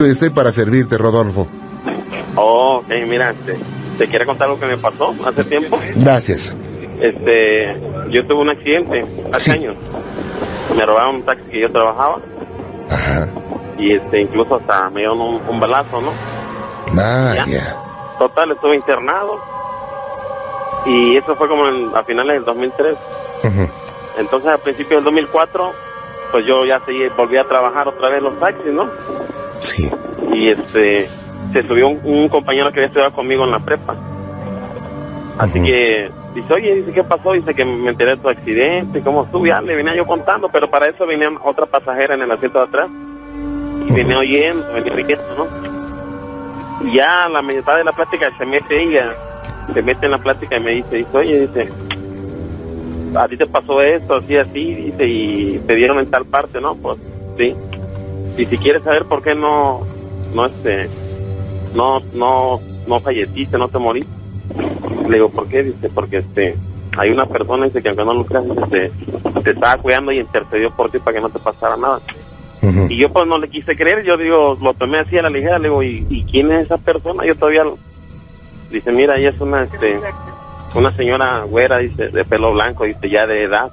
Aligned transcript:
Estoy 0.00 0.30
para 0.30 0.50
servirte, 0.50 0.96
Rodolfo. 0.96 1.46
Oh, 2.34 2.76
ok, 2.78 2.88
mira, 3.06 3.30
este, 3.30 3.58
te 3.98 4.08
quiero 4.08 4.24
contar 4.24 4.48
lo 4.48 4.58
que 4.58 4.64
me 4.66 4.78
pasó 4.78 5.14
hace 5.26 5.44
tiempo. 5.44 5.78
Gracias. 5.96 6.56
Este, 7.00 7.76
yo 8.10 8.26
tuve 8.26 8.40
un 8.42 8.48
accidente 8.48 9.04
hace 9.32 9.44
Sí. 9.44 9.50
años. 9.58 9.74
Me 10.74 10.86
robaron 10.86 11.16
un 11.16 11.22
taxi 11.22 11.44
que 11.50 11.60
yo 11.60 11.70
trabajaba 11.70 12.18
Ajá. 12.90 13.28
y 13.78 13.92
este, 13.92 14.20
incluso 14.22 14.56
hasta 14.56 14.88
me 14.90 15.00
dieron 15.00 15.20
un, 15.20 15.40
un 15.48 15.60
balazo, 15.60 16.00
¿no? 16.00 16.12
Vaya. 16.94 17.76
Total, 18.18 18.52
estuve 18.52 18.76
internado 18.76 19.38
y 20.86 21.16
eso 21.16 21.36
fue 21.36 21.46
como 21.48 21.66
en- 21.68 21.90
a 21.94 22.02
finales 22.04 22.34
del 22.36 22.44
2003. 22.46 22.94
Ujú. 23.44 23.68
Entonces, 24.18 24.50
a 24.50 24.58
principios 24.58 24.96
del 24.98 25.04
2004, 25.04 25.72
pues 26.32 26.46
yo 26.46 26.64
ya 26.64 26.80
seguí, 26.86 27.06
volví 27.16 27.36
a 27.36 27.44
trabajar 27.44 27.88
otra 27.88 28.08
vez 28.08 28.22
los 28.22 28.38
taxis, 28.38 28.72
¿no? 28.72 28.88
Sí. 29.60 29.90
y 30.32 30.48
este 30.48 31.08
se 31.52 31.66
subió 31.66 31.88
un, 31.88 32.00
un 32.04 32.28
compañero 32.28 32.70
que 32.70 32.80
había 32.80 32.86
estudiado 32.86 33.12
conmigo 33.12 33.44
en 33.44 33.50
la 33.50 33.58
prepa. 33.60 33.96
Así 35.38 35.58
Ujú. 35.58 35.66
que 35.66 36.10
dice, 36.34 36.54
oye, 36.54 36.74
dice, 36.76 36.92
¿qué 36.92 37.04
pasó? 37.04 37.32
Dice 37.32 37.54
que 37.54 37.64
me 37.64 37.90
enteré 37.90 38.12
de 38.12 38.16
tu 38.18 38.28
accidente, 38.28 39.00
¿cómo 39.02 39.24
estuvo? 39.24 39.46
Ya 39.46 39.60
le 39.60 39.74
venía 39.74 39.94
yo 39.94 40.06
contando, 40.06 40.48
pero 40.50 40.70
para 40.70 40.86
eso 40.88 41.06
venía 41.06 41.30
otra 41.42 41.66
pasajera 41.66 42.14
en 42.14 42.22
el 42.22 42.30
asiento 42.30 42.58
de 42.58 42.64
atrás. 42.66 42.88
Y 43.88 43.92
venía 43.92 44.18
oyendo, 44.18 44.72
venía 44.72 44.92
oyendo, 44.92 45.24
¿no? 45.36 46.86
Y 46.86 46.94
ya 46.94 47.24
a 47.26 47.28
la 47.28 47.42
mitad 47.42 47.76
de 47.76 47.84
la 47.84 47.92
plática 47.92 48.30
se 48.38 48.46
mete 48.46 48.82
ella, 48.82 49.14
se 49.74 49.82
mete 49.82 50.06
en 50.06 50.12
la 50.12 50.18
plática 50.18 50.56
y 50.56 50.60
me 50.60 50.70
dice, 50.72 50.96
dice, 50.96 51.16
oye, 51.16 51.46
dice, 51.46 51.68
a 53.14 53.26
ti 53.28 53.36
te 53.36 53.46
pasó 53.46 53.82
esto, 53.82 54.16
así, 54.16 54.36
así, 54.36 54.74
dice, 54.74 55.06
y 55.06 55.58
te 55.66 55.74
dieron 55.74 55.98
en 55.98 56.10
tal 56.10 56.26
parte, 56.26 56.60
¿no? 56.60 56.76
Pues, 56.76 56.98
sí. 57.38 57.56
Y 58.40 58.46
si 58.46 58.56
quieres 58.56 58.82
saber 58.82 59.04
por 59.04 59.20
qué 59.22 59.34
no, 59.34 59.80
no, 60.34 60.46
este, 60.46 60.88
no, 61.74 62.00
no, 62.14 62.60
no 62.86 63.00
falleciste, 63.00 63.58
no 63.58 63.68
te 63.68 63.78
moriste. 63.78 64.10
Le 65.08 65.14
digo, 65.16 65.28
¿por 65.30 65.46
qué? 65.48 65.62
Dice, 65.62 65.90
porque 65.90 66.18
este, 66.18 66.56
hay 66.96 67.10
una 67.10 67.26
persona, 67.26 67.66
dice, 67.66 67.82
que 67.82 67.90
aunque 67.90 68.04
no 68.04 68.14
lo 68.14 68.24
creas, 68.24 68.44
dice, 68.44 68.66
te, 68.70 69.42
te 69.42 69.50
estaba 69.50 69.76
cuidando 69.76 70.10
y 70.12 70.20
intercedió 70.20 70.70
por 70.74 70.90
ti 70.90 70.98
para 71.00 71.16
que 71.16 71.20
no 71.20 71.28
te 71.28 71.38
pasara 71.38 71.76
nada. 71.76 72.00
Y 72.90 72.96
yo 72.96 73.12
pues 73.12 73.26
no 73.26 73.38
le 73.38 73.48
quise 73.50 73.76
creer, 73.76 74.04
yo 74.04 74.16
digo, 74.16 74.56
lo 74.60 74.72
tomé 74.74 74.98
así 74.98 75.18
a 75.18 75.22
la 75.22 75.30
ligera, 75.30 75.58
le 75.58 75.68
digo, 75.68 75.82
¿y, 75.82 76.06
y 76.08 76.24
quién 76.24 76.50
es 76.52 76.64
esa 76.64 76.78
persona? 76.78 77.24
Yo 77.26 77.34
todavía, 77.36 77.64
lo- 77.64 77.78
dice, 78.70 78.90
mira, 78.92 79.16
ella 79.18 79.30
es 79.30 79.40
una, 79.40 79.62
este, 79.64 80.00
una 80.74 80.96
señora 80.96 81.42
güera, 81.42 81.78
dice, 81.78 82.08
de 82.08 82.24
pelo 82.24 82.52
blanco, 82.54 82.84
dice, 82.84 83.10
ya 83.10 83.26
de 83.26 83.42
edad. 83.42 83.70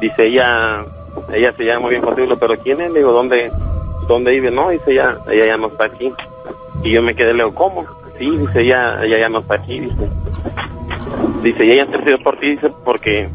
Dice, 0.00 0.26
ella, 0.26 0.84
ella 1.32 1.54
se 1.56 1.64
llama 1.64 1.80
muy 1.80 1.90
bien 1.90 2.02
contigo, 2.02 2.36
pero 2.38 2.58
¿quién 2.58 2.80
es? 2.80 2.90
Le 2.90 3.00
digo, 3.00 3.12
¿dónde, 3.12 3.50
dónde 4.06 4.32
vive? 4.32 4.50
No, 4.50 4.70
dice, 4.70 4.92
ella, 4.92 5.18
ella 5.30 5.46
ya 5.46 5.56
no 5.56 5.68
está 5.68 5.84
aquí. 5.84 6.12
Y 6.82 6.92
yo 6.92 7.02
me 7.02 7.14
quedé, 7.14 7.32
le 7.34 7.44
digo, 7.44 7.54
¿cómo? 7.54 7.86
Sí, 8.18 8.30
dice, 8.30 8.60
ella, 8.62 9.04
ella 9.04 9.18
ya 9.18 9.28
no 9.28 9.40
está 9.40 9.54
aquí, 9.54 9.80
dice. 9.80 10.10
Dice, 11.42 11.64
y 11.64 11.72
ella 11.72 11.84
intercedió 11.84 12.18
por 12.18 12.38
ti, 12.38 12.50
dice, 12.50 12.72
porque, 12.84 13.28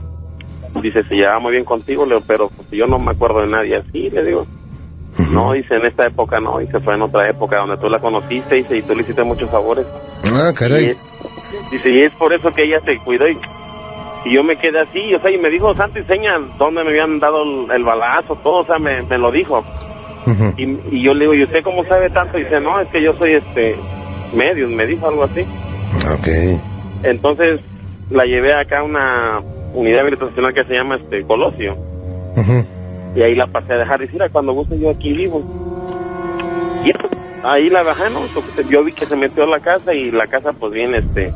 dice, 0.82 1.04
se 1.04 1.16
llevaba 1.16 1.40
muy 1.40 1.52
bien 1.52 1.66
contigo, 1.66 2.06
le 2.06 2.16
digo, 2.16 2.26
pero 2.28 2.50
pues, 2.50 2.70
yo 2.72 2.88
no 2.88 3.00
me 3.00 3.12
acuerdo 3.12 3.42
de 3.42 3.48
nadie 3.48 3.76
así, 3.78 4.10
le 4.10 4.24
digo. 4.24 4.48
No, 5.32 5.54
dice, 5.54 5.76
en 5.76 5.86
esta 5.86 6.08
época 6.08 6.40
no, 6.40 6.58
dice, 6.58 6.80
fue 6.80 6.96
en 6.96 7.04
otra 7.04 7.30
época 7.30 7.58
donde 7.60 7.78
tú 7.78 7.90
la 7.90 8.00
conociste, 8.00 8.56
dice, 8.56 8.78
y 8.78 8.82
tú 8.82 8.96
le 8.96 9.04
hiciste 9.04 9.24
muchos 9.24 9.50
favores. 9.50 9.86
Ah, 10.34 10.52
caray. 10.56 10.98
dice, 11.72 11.90
y 11.90 12.02
es 12.02 12.12
por 12.12 12.34
eso 12.34 12.54
que 12.54 12.64
ella 12.64 12.80
te 12.82 12.98
cuidó 13.00 13.28
y, 13.30 13.38
y 14.26 14.32
yo 14.32 14.44
me 14.44 14.58
quedé 14.58 14.80
así, 14.80 15.14
o 15.14 15.20
sea, 15.22 15.32
y 15.32 15.38
me 15.38 15.50
dijo 15.50 15.76
Santo 15.76 16.00
y 16.00 16.04
Seña 16.04 16.40
dónde 16.58 16.84
me 16.84 16.92
habían 16.92 17.20
dado 17.20 17.44
el, 17.44 17.72
el 17.72 17.84
balazo, 17.84 18.36
todo, 18.38 18.64
o 18.64 18.66
sea, 18.66 18.80
me, 18.80 19.02
me 19.04 19.18
lo 19.18 19.32
dijo. 19.32 19.64
Y, 20.56 20.64
y 20.92 21.02
yo 21.02 21.14
le 21.14 21.22
digo, 21.22 21.34
¿y 21.34 21.44
usted 21.44 21.64
cómo 21.64 21.84
sabe 21.84 22.10
tanto? 22.10 22.40
Y 22.40 22.46
dice, 22.46 22.62
no, 22.62 22.80
es 22.80 22.88
que 22.88 23.02
yo 23.02 23.14
soy 23.18 23.34
este 23.34 23.76
medium, 24.34 24.72
me 24.72 24.86
dijo 24.88 25.08
algo 25.08 25.26
así. 25.26 25.42
Ok. 26.14 26.62
Entonces 27.04 27.60
la 28.10 28.26
llevé 28.26 28.54
acá 28.54 28.80
a 28.80 28.84
una 28.84 29.42
unidad 29.74 30.06
habitacional 30.06 30.54
que 30.54 30.64
se 30.64 30.74
llama 30.74 30.96
este 30.96 31.24
Colosio. 31.26 31.78
Y 33.16 33.22
ahí 33.22 33.36
la 33.36 33.48
pasé 33.48 33.74
a 33.74 33.78
dejar. 33.78 34.00
Dice, 34.00 34.14
mira, 34.14 34.30
cuando 34.30 34.54
guste 34.54 34.80
yo 34.80 34.90
aquí 34.90 35.14
vivo. 35.14 35.44
Y 36.86 36.94
ahí 37.44 37.70
la 37.70 37.84
bajé, 37.84 38.10
¿no? 38.10 38.22
Yo 38.70 38.84
vi 38.84 38.94
que 38.94 39.06
se 39.06 39.16
metió 39.16 39.44
a 39.44 39.48
la 39.48 39.60
casa 39.60 39.94
y 39.94 40.12
la 40.12 40.28
casa 40.28 40.54
pues 40.54 40.72
bien, 40.72 40.96
este, 40.96 41.34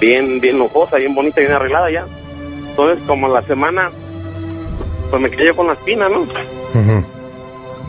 bien, 0.00 0.40
bien 0.40 0.58
lujosa, 0.58 0.96
bien 0.96 1.14
bonita, 1.14 1.40
bien 1.40 1.52
arreglada 1.52 1.90
ya. 1.90 2.06
Entonces 2.70 2.98
como 3.06 3.28
la 3.28 3.42
semana, 3.42 3.90
pues 5.10 5.22
me 5.22 5.30
quedé 5.30 5.46
yo 5.46 5.56
con 5.56 5.66
la 5.66 5.74
espina, 5.74 6.08
¿no? 6.08 6.26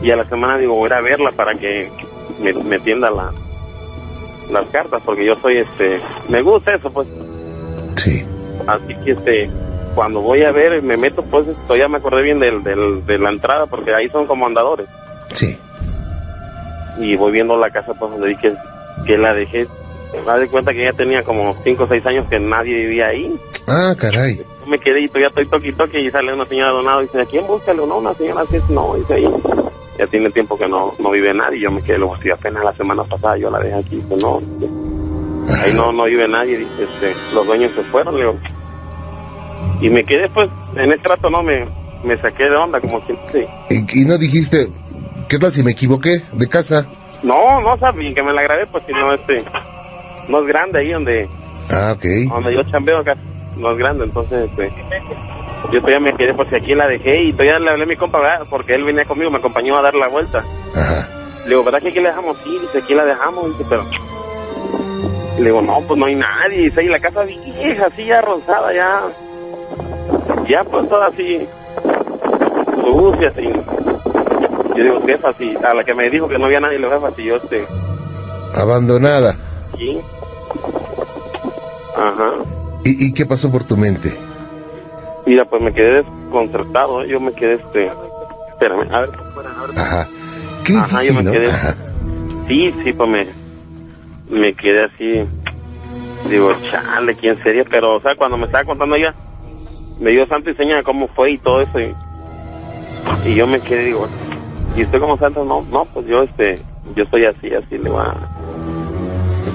Y 0.02 0.10
a 0.10 0.16
la 0.16 0.28
semana 0.28 0.58
digo, 0.58 0.74
voy 0.74 0.90
a 0.90 1.00
verla 1.00 1.32
para 1.32 1.54
que 1.54 1.90
me, 2.40 2.52
me 2.52 2.78
tienda 2.78 3.10
la, 3.10 3.32
las 4.50 4.64
cartas, 4.66 5.00
porque 5.04 5.24
yo 5.24 5.36
soy, 5.40 5.58
este, 5.58 6.00
me 6.28 6.42
gusta 6.42 6.74
eso, 6.74 6.90
pues. 6.90 7.06
Sí. 7.96 8.24
Así 8.66 8.94
que, 9.04 9.12
este, 9.12 9.50
cuando 9.94 10.20
voy 10.20 10.42
a 10.42 10.52
ver, 10.52 10.82
me 10.82 10.96
meto, 10.96 11.22
pues, 11.24 11.44
todavía 11.66 11.88
me 11.88 11.98
acordé 11.98 12.22
bien 12.22 12.38
del, 12.38 12.62
del, 12.62 13.04
de 13.04 13.18
la 13.18 13.30
entrada, 13.30 13.66
porque 13.66 13.94
ahí 13.94 14.08
son 14.10 14.26
como 14.26 14.46
andadores. 14.46 14.86
Sí. 15.32 15.58
Y 16.98 17.16
voy 17.16 17.32
viendo 17.32 17.56
la 17.56 17.70
casa, 17.70 17.94
pues, 17.94 18.10
donde 18.10 18.36
que, 18.36 18.54
que 19.06 19.18
la 19.18 19.34
dejé. 19.34 19.68
Me 20.12 20.22
da 20.22 20.48
cuenta 20.48 20.72
que 20.72 20.84
ya 20.84 20.92
tenía 20.92 21.22
como 21.24 21.56
5 21.64 21.84
o 21.84 21.88
6 21.88 22.06
años 22.06 22.26
que 22.30 22.40
nadie 22.40 22.74
vivía 22.76 23.08
ahí. 23.08 23.38
Ah, 23.66 23.94
caray. 23.98 24.36
Yo 24.36 24.66
me 24.66 24.78
quedé 24.78 25.00
y 25.00 25.08
todavía 25.08 25.28
estoy 25.28 25.46
toque 25.46 25.68
y 25.68 25.72
toque 25.72 26.00
y 26.00 26.10
sale 26.10 26.32
una 26.32 26.46
señora 26.46 26.70
donada 26.70 27.02
y 27.02 27.06
dice, 27.06 27.20
¿a 27.20 27.26
quién 27.26 27.44
digo, 27.44 27.86
no, 27.86 27.98
una 27.98 28.14
señora 28.14 28.42
así 28.42 28.56
es, 28.56 28.68
no, 28.70 28.94
dice 28.94 29.14
ahí. 29.14 29.28
Ya 29.98 30.06
tiene 30.06 30.30
tiempo 30.30 30.56
que 30.56 30.68
no, 30.68 30.94
no 30.98 31.10
vive 31.10 31.34
nadie. 31.34 31.60
Yo 31.60 31.70
me 31.70 31.82
quedé, 31.82 31.98
luego, 31.98 32.16
si 32.22 32.30
apenas 32.30 32.64
la 32.64 32.74
semana 32.74 33.04
pasada 33.04 33.36
yo 33.36 33.50
la 33.50 33.58
dejé 33.58 33.74
aquí. 33.74 33.96
Dice, 33.96 34.16
no, 34.16 34.40
dice, 34.40 34.72
ahí 35.64 35.74
no, 35.74 35.92
no 35.92 36.04
vive 36.04 36.28
nadie. 36.28 36.58
Dice, 36.58 36.84
este, 36.84 37.14
los 37.34 37.46
dueños 37.46 37.72
se 37.74 37.82
fueron, 37.84 38.14
le 38.14 38.20
digo. 38.20 38.38
Y 39.80 39.90
me 39.90 40.04
quedé, 40.04 40.28
pues, 40.28 40.48
en 40.76 40.92
ese 40.92 41.02
rato 41.02 41.30
no 41.30 41.42
me, 41.42 41.66
me 42.04 42.16
saqué 42.20 42.48
de 42.48 42.56
onda, 42.56 42.80
como 42.80 43.04
siempre. 43.06 43.48
¿Y, 43.70 44.02
y 44.02 44.04
no 44.04 44.16
dijiste, 44.18 44.68
qué 45.28 45.38
tal 45.38 45.52
si 45.52 45.62
me 45.62 45.72
equivoqué 45.72 46.22
de 46.32 46.48
casa? 46.48 46.86
No, 47.22 47.60
no, 47.60 47.76
sabía 47.78 48.14
que 48.14 48.22
me 48.22 48.32
la 48.32 48.42
grabé, 48.42 48.66
pues, 48.66 48.84
si 48.86 48.92
no, 48.92 49.12
este, 49.12 49.44
es 50.28 50.46
grande 50.46 50.78
ahí 50.80 50.90
donde, 50.92 51.28
Ah, 51.70 51.94
ok. 51.96 52.04
donde 52.32 52.54
yo 52.54 52.62
chambeo 52.64 52.98
acá, 52.98 53.12
es 53.56 53.76
grande, 53.78 54.04
entonces, 54.04 54.48
este, 54.50 54.72
yo 55.72 55.80
todavía 55.80 56.00
me 56.00 56.12
quedé 56.14 56.34
por 56.34 56.48
si 56.48 56.54
aquí 56.54 56.74
la 56.74 56.86
dejé 56.86 57.22
y 57.24 57.32
todavía 57.32 57.58
le 57.58 57.70
hablé 57.70 57.82
a 57.84 57.86
mi 57.86 57.96
compa, 57.96 58.20
¿verdad? 58.20 58.46
porque 58.50 58.74
él 58.74 58.84
venía 58.84 59.04
conmigo, 59.06 59.30
me 59.30 59.38
acompañó 59.38 59.76
a 59.76 59.82
dar 59.82 59.94
la 59.94 60.08
vuelta. 60.08 60.44
Ajá. 60.74 61.08
Le 61.44 61.48
digo, 61.50 61.64
¿verdad 61.64 61.80
que 61.80 61.88
aquí 61.88 62.00
la 62.00 62.10
dejamos? 62.10 62.36
Sí, 62.44 62.58
dice, 62.60 62.78
aquí 62.78 62.94
la 62.94 63.04
dejamos, 63.04 63.46
dice, 63.56 63.64
pero... 63.68 63.84
Le 65.38 65.44
digo, 65.44 65.62
no, 65.62 65.80
pues 65.82 65.98
no 65.98 66.06
hay 66.06 66.14
nadie, 66.16 66.58
dice, 66.70 66.84
y 66.84 66.88
la 66.88 66.98
casa 67.00 67.22
vieja, 67.22 67.86
así 67.86 68.04
ya 68.04 68.20
rosada, 68.20 68.72
ya... 68.74 69.02
Ya 70.48 70.64
pues 70.64 70.88
toda 70.88 71.06
así... 71.08 71.46
Sucia, 72.84 73.28
así. 73.36 73.50
Yo 74.76 74.84
digo, 74.84 75.02
jefa, 75.06 75.32
si 75.38 75.56
a 75.62 75.74
la 75.74 75.84
que 75.84 75.94
me 75.94 76.08
dijo 76.10 76.28
que 76.28 76.38
no 76.38 76.46
había 76.46 76.60
nadie, 76.60 76.78
le 76.78 76.88
jefa, 76.88 77.12
si 77.16 77.24
yo, 77.24 77.36
este... 77.36 77.66
Abandonada. 78.54 79.36
aquí... 79.74 80.00
Ajá. 81.98 82.30
¿Y, 82.84 83.06
y 83.06 83.12
qué 83.12 83.26
pasó 83.26 83.50
por 83.50 83.64
tu 83.64 83.76
mente? 83.76 84.16
Mira, 85.26 85.44
pues 85.44 85.60
me 85.60 85.72
quedé 85.72 86.02
desconcertado, 86.04 87.02
¿eh? 87.02 87.08
yo 87.08 87.20
me 87.20 87.32
quedé, 87.32 87.54
este... 87.54 87.90
Espérame, 88.50 88.88
a 88.92 89.00
ver, 89.00 89.10
Ajá. 89.76 90.08
Qué 90.64 90.74
Ajá, 90.76 91.02
yo 91.02 91.14
me 91.14 91.22
¿no? 91.22 91.32
quedé- 91.32 91.48
Ajá. 91.48 91.74
Sí, 92.48 92.74
sí, 92.84 92.92
pues 92.92 93.08
me, 93.10 93.26
me 94.30 94.52
quedé 94.54 94.84
así, 94.84 95.26
digo, 96.30 96.54
chale, 96.70 97.14
¿quién 97.16 97.38
sería? 97.42 97.64
Pero, 97.64 97.96
o 97.96 98.00
sea, 98.00 98.14
cuando 98.14 98.36
me 98.38 98.46
estaba 98.46 98.64
contando 98.64 98.94
ella, 98.96 99.14
me 100.00 100.10
dio 100.10 100.26
santo 100.26 100.50
y 100.50 100.54
seña 100.54 100.82
cómo 100.82 101.08
fue 101.08 101.32
y 101.32 101.38
todo 101.38 101.60
eso, 101.60 101.78
y, 101.78 101.94
y 103.26 103.34
yo 103.34 103.46
me 103.46 103.60
quedé, 103.60 103.84
digo, 103.86 104.08
¿y 104.76 104.84
usted 104.84 104.98
como 105.00 105.18
santo? 105.18 105.44
No, 105.44 105.62
no, 105.70 105.84
pues 105.86 106.06
yo, 106.06 106.22
este, 106.22 106.62
yo 106.96 107.04
soy 107.10 107.26
así, 107.26 107.52
así, 107.52 107.76
le 107.76 107.90
voy 107.90 108.00
a... 108.00 108.14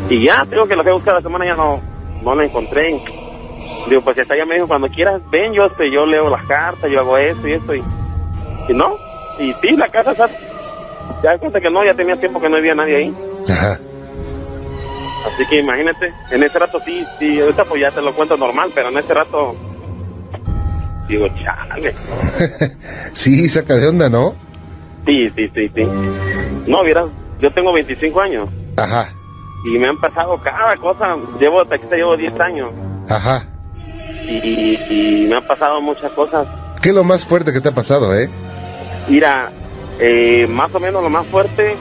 Y 0.09 0.23
ya, 0.23 0.45
tengo 0.45 0.67
que 0.67 0.75
la 0.75 0.83
fui 0.83 0.91
a 0.91 0.95
buscar 0.95 1.15
la 1.15 1.21
semana, 1.21 1.45
ya 1.45 1.55
no, 1.55 1.79
no 2.23 2.35
la 2.35 2.45
encontré. 2.45 3.01
Digo, 3.89 4.01
pues 4.01 4.17
esta 4.17 4.35
ya 4.35 4.45
me 4.45 4.55
dijo, 4.55 4.67
cuando 4.67 4.89
quieras, 4.89 5.21
ven, 5.29 5.53
yo, 5.53 5.65
este, 5.65 5.91
yo 5.91 6.05
leo 6.05 6.29
las 6.29 6.43
cartas, 6.43 6.89
yo 6.89 6.99
hago 6.99 7.17
esto 7.17 7.47
y 7.47 7.51
esto, 7.51 7.75
y, 7.75 7.83
y 8.69 8.73
no, 8.73 8.97
y 9.39 9.53
sí, 9.61 9.75
la 9.75 9.89
casa 9.89 10.11
está 10.11 10.29
ya 11.21 11.31
das 11.31 11.39
cuenta 11.39 11.61
que 11.61 11.69
no, 11.69 11.83
ya 11.83 11.93
tenía 11.93 12.19
tiempo 12.19 12.41
que 12.41 12.49
no 12.49 12.57
había 12.57 12.75
nadie 12.75 12.95
ahí. 12.95 13.17
Ajá. 13.49 13.79
Así 15.25 15.45
que 15.49 15.59
imagínate, 15.59 16.13
en 16.31 16.43
ese 16.43 16.59
rato 16.59 16.81
sí, 16.85 17.05
sí, 17.19 17.39
ahorita 17.39 17.65
pues 17.65 17.81
ya 17.81 17.91
te 17.91 18.01
lo 18.01 18.13
cuento 18.13 18.37
normal, 18.37 18.71
pero 18.75 18.89
en 18.89 18.97
ese 18.97 19.13
rato 19.13 19.55
digo, 21.07 21.27
chale. 21.41 21.95
sí, 23.13 23.47
saca 23.47 23.75
de 23.75 23.87
onda, 23.87 24.09
¿no? 24.09 24.35
Sí, 25.05 25.31
sí, 25.35 25.51
sí, 25.55 25.71
sí. 25.73 25.87
No, 26.67 26.83
vieras, 26.83 27.05
yo 27.39 27.51
tengo 27.53 27.73
25 27.73 28.21
años 28.21 28.47
Ajá. 28.77 29.13
Y 29.65 29.77
me 29.79 29.87
han 29.87 29.97
pasado 29.97 30.41
cada 30.41 30.75
cosa. 30.77 31.17
Llevo 31.39 31.65
taxista, 31.65 31.95
llevo 31.95 32.17
10 32.17 32.39
años 32.39 32.69
Ajá. 33.09 33.43
y, 34.27 34.77
y 34.89 35.25
me 35.29 35.35
han 35.35 35.47
pasado 35.47 35.81
muchas 35.81 36.11
cosas. 36.11 36.47
¿Qué 36.81 36.89
es 36.89 36.95
lo 36.95 37.03
más 37.03 37.23
fuerte 37.23 37.53
que 37.53 37.61
te 37.61 37.69
ha 37.69 37.73
pasado, 37.73 38.13
eh? 38.17 38.29
Mira, 39.07 39.51
Eh, 39.99 40.47
más 40.49 40.73
o 40.73 40.79
menos 40.79 41.03
lo 41.03 41.09
más 41.09 41.25
fuerte, 41.27 41.75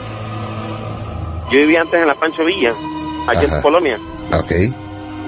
yo 1.50 1.58
vivía 1.58 1.80
antes 1.80 1.98
en 2.00 2.06
la 2.06 2.14
Pancho 2.14 2.44
Villa, 2.44 2.74
aquí 3.26 3.46
Ajá. 3.46 3.56
en 3.56 3.62
Colonia, 3.62 3.98
Ok. 4.38 4.52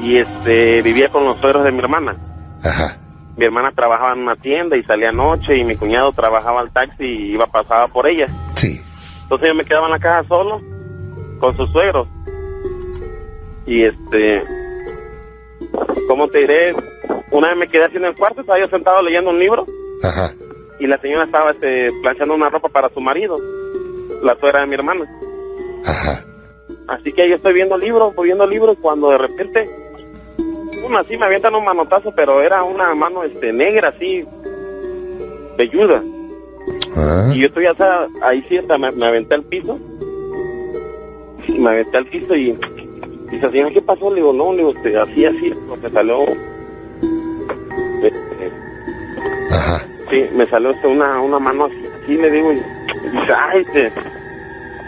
y 0.03 0.17
este 0.17 0.83
vivía 0.83 1.09
con 1.09 1.25
los 1.25 1.39
suegros 1.41 1.65
de 1.65 1.73
mi 1.73 1.79
hermana. 1.79 2.17
Ajá. 2.63 2.99
Mi 3.37 3.47
hermana 3.47 3.73
trabajaba 3.73 4.13
en 4.13 4.21
una 4.21 4.37
tienda 4.37 4.77
y 4.77 4.85
salía 4.85 5.09
anoche 5.09 5.57
y 5.57 5.65
mi 5.65 5.77
cuñado 5.77 6.13
trabajaba 6.13 6.61
al 6.61 6.71
taxi 6.71 7.05
y 7.05 7.33
iba 7.33 7.47
pasaba 7.47 7.89
por 7.89 8.07
ella. 8.07 8.29
Sí. 8.55 8.81
Entonces 9.23 9.49
yo 9.49 9.55
me 9.55 9.65
quedaba 9.65 9.87
en 9.87 9.93
la 9.93 9.99
casa 9.99 10.29
solo 10.29 10.61
con 11.41 11.57
sus 11.57 11.71
suegros. 11.73 12.07
Y 13.67 13.83
este, 13.83 14.45
¿cómo 16.09 16.29
te 16.29 16.41
diré? 16.41 16.75
Una 17.31 17.49
vez 17.49 17.57
me 17.57 17.69
quedé 17.69 17.85
así 17.85 17.97
en 17.97 18.05
el 18.05 18.15
cuarto, 18.15 18.43
estaba 18.43 18.59
yo 18.59 18.69
sentado 18.69 19.03
leyendo 19.03 19.31
un 19.31 19.39
libro 19.39 19.67
Ajá. 20.03 20.35
y 20.79 20.87
la 20.87 21.01
señora 21.01 21.25
estaba 21.25 21.51
este, 21.51 21.91
planchando 22.03 22.35
una 22.35 22.51
ropa 22.51 22.69
para 22.69 22.91
su 22.91 23.01
marido, 23.01 23.39
la 24.23 24.39
suegra 24.39 24.61
de 24.61 24.67
mi 24.67 24.75
hermana. 24.75 25.05
Ajá. 25.85 26.25
Así 26.87 27.13
que 27.13 27.29
yo 27.29 27.37
estoy 27.37 27.55
viendo 27.55 27.79
libros, 27.79 28.15
voy 28.15 28.27
viendo 28.27 28.47
libros 28.47 28.77
cuando 28.81 29.11
de 29.11 29.19
repente, 29.19 29.71
una 30.87 31.01
así 31.01 31.17
me 31.17 31.25
avientan 31.25 31.55
un 31.55 31.65
manotazo, 31.65 32.13
pero 32.15 32.43
era 32.43 32.63
una 32.63 32.95
mano 32.95 33.25
este 33.25 33.53
negra 33.53 33.89
así, 33.89 34.27
velluda. 35.57 36.03
Ah. 36.97 37.31
Y 37.35 37.41
yo 37.41 37.47
estoy 37.47 37.67
hasta 37.67 38.09
ahí 38.23 38.45
sí, 38.49 38.59
hasta 38.59 38.77
me, 38.77 38.93
me 38.93 39.07
aventé 39.07 39.35
al 39.35 39.45
piso. 39.45 39.79
Me 41.49 41.71
aventé 41.71 41.97
al 41.99 42.07
piso 42.07 42.35
y 42.35 42.59
dice, 43.31 43.51
señora, 43.51 43.71
¿qué 43.73 43.83
pasó? 43.83 44.11
Le 44.11 44.17
digo, 44.17 44.33
no, 44.33 44.53
le 44.53 44.59
digo, 44.59 44.73
este, 44.77 44.99
así, 44.99 45.25
así, 45.25 45.55
me 45.83 45.91
salió, 45.91 46.23
este, 48.03 48.53
Ajá. 49.51 49.87
sí, 50.11 50.29
me 50.35 50.47
salió 50.49 50.71
este, 50.71 50.87
una, 50.87 51.21
una 51.21 51.39
mano 51.39 51.65
así, 51.67 51.87
así, 52.03 52.17
le 52.17 52.31
digo, 52.31 52.53
y 52.53 52.57
dice, 52.57 53.33
ay, 53.37 53.65
este, 53.75 53.93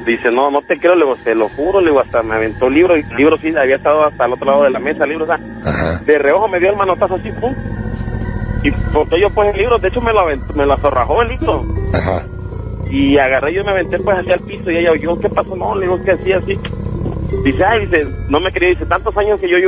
dice, 0.06 0.30
no, 0.30 0.50
no 0.50 0.62
te 0.62 0.78
creo, 0.78 0.94
le 0.94 1.04
digo, 1.04 1.16
te 1.22 1.34
lo 1.34 1.48
juro, 1.50 1.80
le 1.80 1.88
digo, 1.90 2.00
hasta 2.00 2.22
me 2.22 2.34
aventó 2.34 2.66
el 2.68 2.74
libro, 2.74 2.96
y 2.96 3.00
el 3.00 3.16
libro 3.16 3.38
sí 3.38 3.54
había 3.56 3.76
estado 3.76 4.04
hasta 4.04 4.24
el 4.26 4.32
otro 4.32 4.46
lado 4.46 4.62
de 4.64 4.70
la 4.70 4.78
mesa, 4.78 5.04
el 5.04 5.10
libro, 5.10 5.24
o 5.24 5.28
sea, 5.28 5.40
Ajá. 5.64 5.98
de 6.04 6.18
reojo 6.18 6.48
me 6.48 6.60
dio 6.60 6.70
el 6.70 6.76
manotazo 6.76 7.14
así, 7.16 7.30
pum. 7.32 7.54
Y 8.62 8.70
porque 8.92 9.20
yo 9.20 9.30
pues 9.30 9.50
el 9.52 9.58
libro, 9.58 9.78
de 9.78 9.88
hecho 9.88 10.00
me 10.00 10.12
lo 10.12 10.20
aventó, 10.20 10.52
me 10.54 10.66
lo 10.66 10.72
azorrajó 10.72 11.22
el 11.22 11.28
libro. 11.28 11.64
Ajá. 11.94 12.26
Y 12.90 13.18
agarré 13.18 13.52
yo 13.52 13.64
me 13.64 13.70
aventé 13.70 13.98
pues 13.98 14.16
hacia 14.16 14.34
el 14.34 14.40
piso 14.40 14.70
y 14.70 14.76
ella 14.78 14.92
oyó, 14.92 15.18
¿qué 15.20 15.28
pasó? 15.28 15.54
No, 15.54 15.74
le 15.76 15.82
digo 15.82 16.02
que 16.02 16.12
así, 16.12 16.32
así. 16.32 16.58
Dice, 17.46 17.64
ay, 17.64 17.86
dice, 17.86 18.08
no 18.28 18.40
me 18.40 18.50
quería, 18.50 18.70
dice, 18.70 18.86
tantos 18.86 19.16
años 19.16 19.40
que 19.40 19.48
yo, 19.48 19.58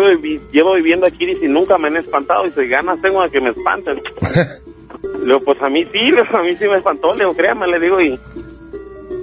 llevo 0.51 0.75
viviendo 0.75 1.07
aquí, 1.07 1.27
dice, 1.27 1.45
y 1.45 1.49
nunca 1.49 1.79
me 1.79 1.87
han 1.87 1.97
espantado, 1.97 2.43
dice, 2.43 2.67
ganas 2.67 3.01
tengo 3.01 3.23
de 3.23 3.31
que 3.31 3.41
me 3.41 3.51
espanten. 3.51 4.03
le 5.21 5.25
digo, 5.25 5.41
pues 5.45 5.63
a 5.63 5.71
mí 5.71 5.87
sí, 5.93 6.13
a 6.33 6.43
mí 6.43 6.57
sí 6.57 6.67
me 6.67 6.75
espantó, 6.75 7.15
le 7.15 7.21
digo, 7.21 7.37
créame, 7.37 7.69
le 7.69 7.79
digo, 7.79 8.01
y, 8.01 8.19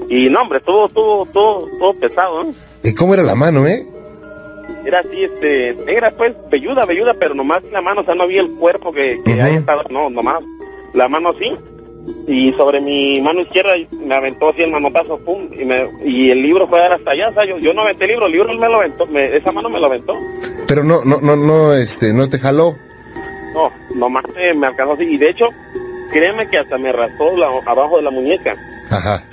y 0.08 0.30
no, 0.30 0.44
hombre, 0.44 0.62
todo, 0.62 0.88
todo, 0.88 1.26
todo, 1.26 1.68
todo 1.78 1.94
pesado, 1.96 2.46
¿no? 2.46 2.54
¿Y 2.82 2.94
cómo 2.94 3.14
era 3.14 3.24
la 3.24 3.36
mano, 3.36 3.68
eh? 3.68 3.86
Era 4.86 5.00
así, 5.00 5.26
este, 5.26 5.76
negra 5.86 6.16
pues, 6.16 6.34
velluda, 6.50 6.86
velluda, 6.86 7.14
pero 7.16 7.36
nomás 7.36 7.62
la 7.74 7.82
mano, 7.82 8.02
o 8.02 8.06
sea, 8.06 8.16
no 8.16 8.24
había 8.24 8.40
el 8.40 8.52
cuerpo 8.52 8.94
que, 8.94 9.22
que 9.26 9.34
haya 9.34 9.58
estado, 9.58 9.84
no, 9.90 10.10
nomás, 10.10 10.40
la 10.94 11.10
mano 11.10 11.32
así, 11.32 11.58
y 12.28 12.52
sobre 12.54 12.82
mi 12.82 13.20
mano 13.22 13.42
izquierda 13.42 13.74
me 13.92 14.16
aventó 14.16 14.50
así 14.50 14.62
el 14.62 14.72
manotazo, 14.72 15.18
pum, 15.20 15.50
y, 15.60 15.66
me, 15.66 15.90
y 16.04 16.30
el 16.32 16.42
libro 16.42 16.68
fue 16.68 16.80
a 16.80 16.84
dar 16.84 16.94
hasta 16.94 17.12
allá, 17.12 17.30
o 17.30 17.34
sea, 17.34 17.46
yo, 17.46 17.58
yo 17.58 17.74
no 17.74 17.82
aventé 17.82 18.06
el 18.06 18.12
libro, 18.12 18.26
el 18.28 18.32
libro 18.32 18.54
me 18.54 18.68
lo 18.70 18.76
aventó, 18.78 19.06
me- 19.08 19.36
esa 19.36 19.52
mano 19.52 19.70
me 19.70 19.80
lo 19.80 19.88
aventó, 19.88 20.16
Pero 20.68 20.84
no, 20.84 21.04
no, 21.06 21.20
no, 21.22 21.36
no, 21.36 21.74
este, 21.74 22.14
no 22.14 22.30
te 22.30 22.40
jaló. 22.40 22.76
no, 23.54 23.72
nomás 23.96 24.24
me, 24.36 24.54
me 24.54 24.68
alcanzó 24.68 24.94
así, 24.94 25.04
y 25.06 25.18
de 25.18 25.30
hecho, 25.30 25.50
créeme 26.12 26.48
que 26.50 26.58
hasta 26.60 26.78
me 26.78 26.92
raspó 26.92 27.36
la, 27.38 27.48
abajo 27.66 27.98
de 27.98 28.04
la 28.04 28.12
muñeca, 28.12 28.56
Ajá. 28.90 29.24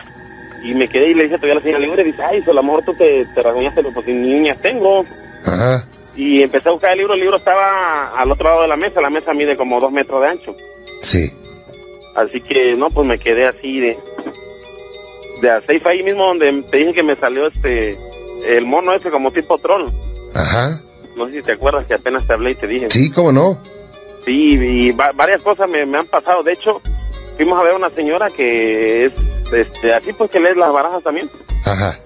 y 0.62 0.74
me 0.74 0.88
quedé 0.88 1.08
y 1.10 1.14
le 1.14 1.24
dije 1.24 1.36
todavía 1.36 1.54
a 1.54 1.56
la 1.56 1.62
señora 1.62 1.80
libre, 1.80 2.04
dice, 2.04 2.22
ay, 2.22 2.38
eso, 2.38 2.50
a 2.52 2.54
lo 2.54 2.62
mejor 2.62 2.84
tú 2.84 2.94
te, 2.94 3.26
te 3.34 3.42
rasguñaste, 3.42 3.82
pues 3.84 4.06
niñas 4.06 4.56
tengo, 4.62 5.04
Ajá. 5.44 5.84
y 6.16 6.42
empecé 6.42 6.68
a 6.68 6.72
buscar 6.72 6.92
el 6.92 6.98
libro, 6.98 7.14
el 7.14 7.20
libro 7.20 7.36
estaba 7.36 8.08
al 8.16 8.30
otro 8.30 8.48
lado 8.48 8.62
de 8.62 8.68
la 8.68 8.76
mesa, 8.76 9.00
la 9.00 9.10
mesa 9.10 9.34
mide 9.34 9.56
como 9.56 9.80
dos 9.80 9.90
metros 9.92 10.20
de 10.22 10.28
ancho. 10.28 10.56
Sí. 11.00 11.32
Así 12.14 12.40
que 12.40 12.74
no, 12.76 12.90
pues 12.90 13.06
me 13.06 13.18
quedé 13.18 13.46
así 13.46 13.80
de 13.80 13.98
de 15.40 15.50
a 15.50 15.62
seis 15.66 15.82
ahí 15.86 16.02
mismo 16.02 16.24
donde 16.26 16.52
te 16.70 16.76
dije 16.78 16.92
que 16.92 17.02
me 17.02 17.16
salió 17.16 17.46
este 17.48 17.98
el 18.46 18.64
mono 18.66 18.92
ese 18.92 19.10
como 19.10 19.32
tipo 19.32 19.58
troll. 19.58 19.88
Ajá. 20.34 20.80
No 21.16 21.26
sé 21.26 21.36
si 21.36 21.42
te 21.42 21.52
acuerdas 21.52 21.86
que 21.86 21.94
apenas 21.94 22.26
te 22.26 22.32
hablé 22.32 22.50
y 22.52 22.54
te 22.54 22.66
dije. 22.66 22.88
Sí, 22.90 23.10
cómo 23.10 23.32
no. 23.32 23.58
Sí, 24.24 24.58
y 24.60 24.92
va- 24.92 25.12
varias 25.12 25.40
cosas 25.42 25.68
me, 25.68 25.84
me 25.84 25.98
han 25.98 26.06
pasado. 26.06 26.42
De 26.42 26.52
hecho, 26.52 26.80
fuimos 27.36 27.58
a 27.58 27.62
ver 27.64 27.72
a 27.72 27.76
una 27.76 27.90
señora 27.90 28.30
que 28.30 29.06
es 29.06 29.12
este 29.52 29.92
así 29.94 30.12
pues 30.12 30.30
que 30.30 30.40
lee 30.40 30.54
las 30.56 30.72
barajas 30.72 31.02
también 31.02 31.28
Ajá. 31.66 31.98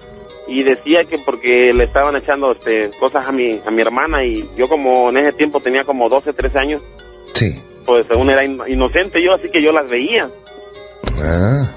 y 0.48 0.62
decía 0.64 1.04
que 1.04 1.18
porque 1.18 1.72
le 1.72 1.84
estaban 1.84 2.16
echando 2.16 2.52
este 2.52 2.90
cosas 2.98 3.24
a 3.28 3.30
mi 3.32 3.60
a 3.64 3.70
mi 3.70 3.82
hermana 3.82 4.24
y 4.24 4.48
yo 4.56 4.68
como 4.68 5.10
en 5.10 5.18
ese 5.18 5.32
tiempo 5.32 5.60
tenía 5.60 5.84
como 5.84 6.08
12, 6.08 6.32
13 6.32 6.58
años, 6.58 6.82
Sí. 7.34 7.60
Pues 7.86 8.04
según 8.08 8.28
era 8.30 8.44
in- 8.44 8.60
inocente 8.66 9.22
yo, 9.22 9.34
así 9.34 9.48
que 9.48 9.62
yo 9.62 9.72
las 9.72 9.88
veía. 9.88 10.28
Ah. 11.22 11.70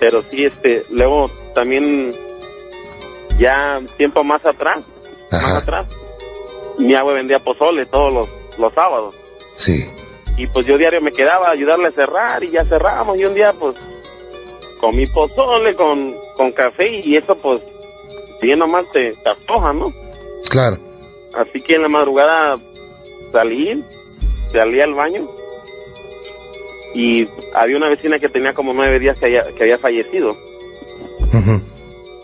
pero 0.00 0.22
sí 0.30 0.44
este 0.44 0.84
luego 0.90 1.30
también 1.54 2.14
ya 3.38 3.80
tiempo 3.96 4.22
más 4.22 4.44
atrás 4.44 4.78
más 5.30 5.54
atrás 5.54 5.86
mi 6.78 6.94
abue 6.94 7.14
vendía 7.14 7.42
pozole 7.42 7.86
todos 7.86 8.12
los, 8.12 8.28
los 8.58 8.72
sábados 8.74 9.14
Sí. 9.54 9.86
y 10.36 10.46
pues 10.48 10.66
yo 10.66 10.76
diario 10.76 11.00
me 11.00 11.12
quedaba 11.12 11.48
a 11.48 11.52
ayudarle 11.52 11.88
a 11.88 11.92
cerrar 11.92 12.44
y 12.44 12.50
ya 12.50 12.64
cerrábamos 12.66 13.16
y 13.18 13.24
un 13.24 13.34
día 13.34 13.54
pues 13.54 13.76
comí 14.80 15.06
pozole 15.06 15.74
con, 15.74 16.14
con 16.36 16.52
café 16.52 17.00
y 17.02 17.16
eso 17.16 17.36
pues 17.38 17.62
bien 18.42 18.58
nomás 18.58 18.84
te, 18.92 19.12
te 19.12 19.30
afloja 19.30 19.72
¿no? 19.72 19.92
Claro. 20.50 20.78
así 21.34 21.62
que 21.62 21.76
en 21.76 21.82
la 21.82 21.88
madrugada 21.88 22.58
salí 23.32 23.82
salí 24.52 24.80
al 24.82 24.92
baño 24.94 25.30
y 26.96 27.28
había 27.52 27.76
una 27.76 27.90
vecina 27.90 28.18
que 28.18 28.30
tenía 28.30 28.54
como 28.54 28.72
nueve 28.72 28.98
días 28.98 29.18
que 29.18 29.26
había, 29.26 29.52
que 29.52 29.64
había 29.64 29.78
fallecido. 29.78 30.34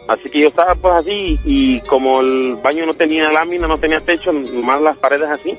Así 0.09 0.31
que 0.31 0.41
yo 0.41 0.49
estaba 0.49 0.75
pues 0.75 0.95
así 0.95 1.39
y 1.45 1.81
como 1.83 2.23
el 2.23 2.57
baño 2.63 2.87
no 2.87 2.95
tenía 2.95 3.31
lámina, 3.31 3.69
no 3.69 3.79
tenía 3.79 4.01
techo, 4.01 4.33
nomás 4.33 4.81
las 4.81 4.97
paredes 4.97 5.29
así, 5.29 5.59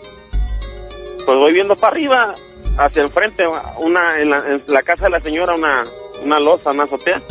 pues 1.25 1.37
voy 1.37 1.53
viendo 1.53 1.75
para 1.75 1.93
arriba, 1.93 2.35
hacia 2.77 3.03
el 3.03 3.11
frente, 3.11 3.45
una 3.77 4.19
en 4.19 4.31
la, 4.31 4.37
en 4.47 4.63
la 4.65 4.81
casa 4.81 5.03
de 5.03 5.11
la 5.11 5.21
señora, 5.21 5.53
una, 5.53 5.85
una 6.23 6.39
losa, 6.39 6.71
una 6.71 6.83
azotea. 6.83 7.21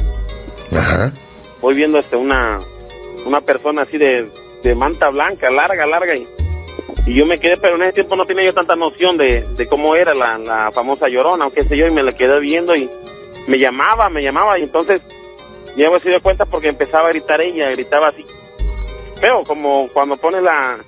Ajá. 0.73 1.13
Voy 1.61 1.75
viendo 1.75 1.99
este 1.99 2.15
una, 2.15 2.61
una 3.27 3.41
persona 3.41 3.83
así 3.83 3.99
de, 3.99 4.31
de 4.63 4.75
manta 4.77 5.11
blanca, 5.11 5.51
larga, 5.51 5.85
larga, 5.85 6.15
y, 6.15 6.29
y 7.07 7.15
yo 7.15 7.27
me 7.27 7.41
quedé, 7.41 7.57
pero 7.57 7.77
en 7.77 7.83
ese 7.83 7.93
tiempo 7.95 8.17
no 8.17 8.27
tenía 8.27 8.45
yo 8.45 8.55
tanta 8.55 8.77
noción 8.77 9.17
de, 9.19 9.43
de 9.57 9.67
cómo 9.67 9.97
era 9.97 10.15
la, 10.15 10.39
la 10.39 10.71
famosa 10.73 11.09
llorona, 11.09 11.47
o 11.47 11.53
qué 11.53 11.65
sé 11.65 11.77
yo, 11.77 11.87
y 11.87 11.91
me 11.91 12.03
la 12.03 12.15
quedé 12.15 12.39
viendo 12.41 12.77
y 12.77 12.89
me 13.47 13.59
llamaba, 13.59 14.09
me 14.09 14.23
llamaba, 14.23 14.59
y 14.59 14.63
entonces 14.63 15.01
ya 15.77 15.91
me 15.91 15.99
se 16.01 16.11
dio 16.11 16.23
cuenta 16.23 16.47
porque 16.47 16.69
empezaba 16.69 17.09
a 17.09 17.13
gritar 17.13 17.41
ella, 17.41 17.71
gritaba 17.71 18.09
así, 18.09 18.25
feo, 19.21 19.43
como 19.45 19.89
cuando 19.93 20.17
pones 20.17 20.43
la, 20.43 20.79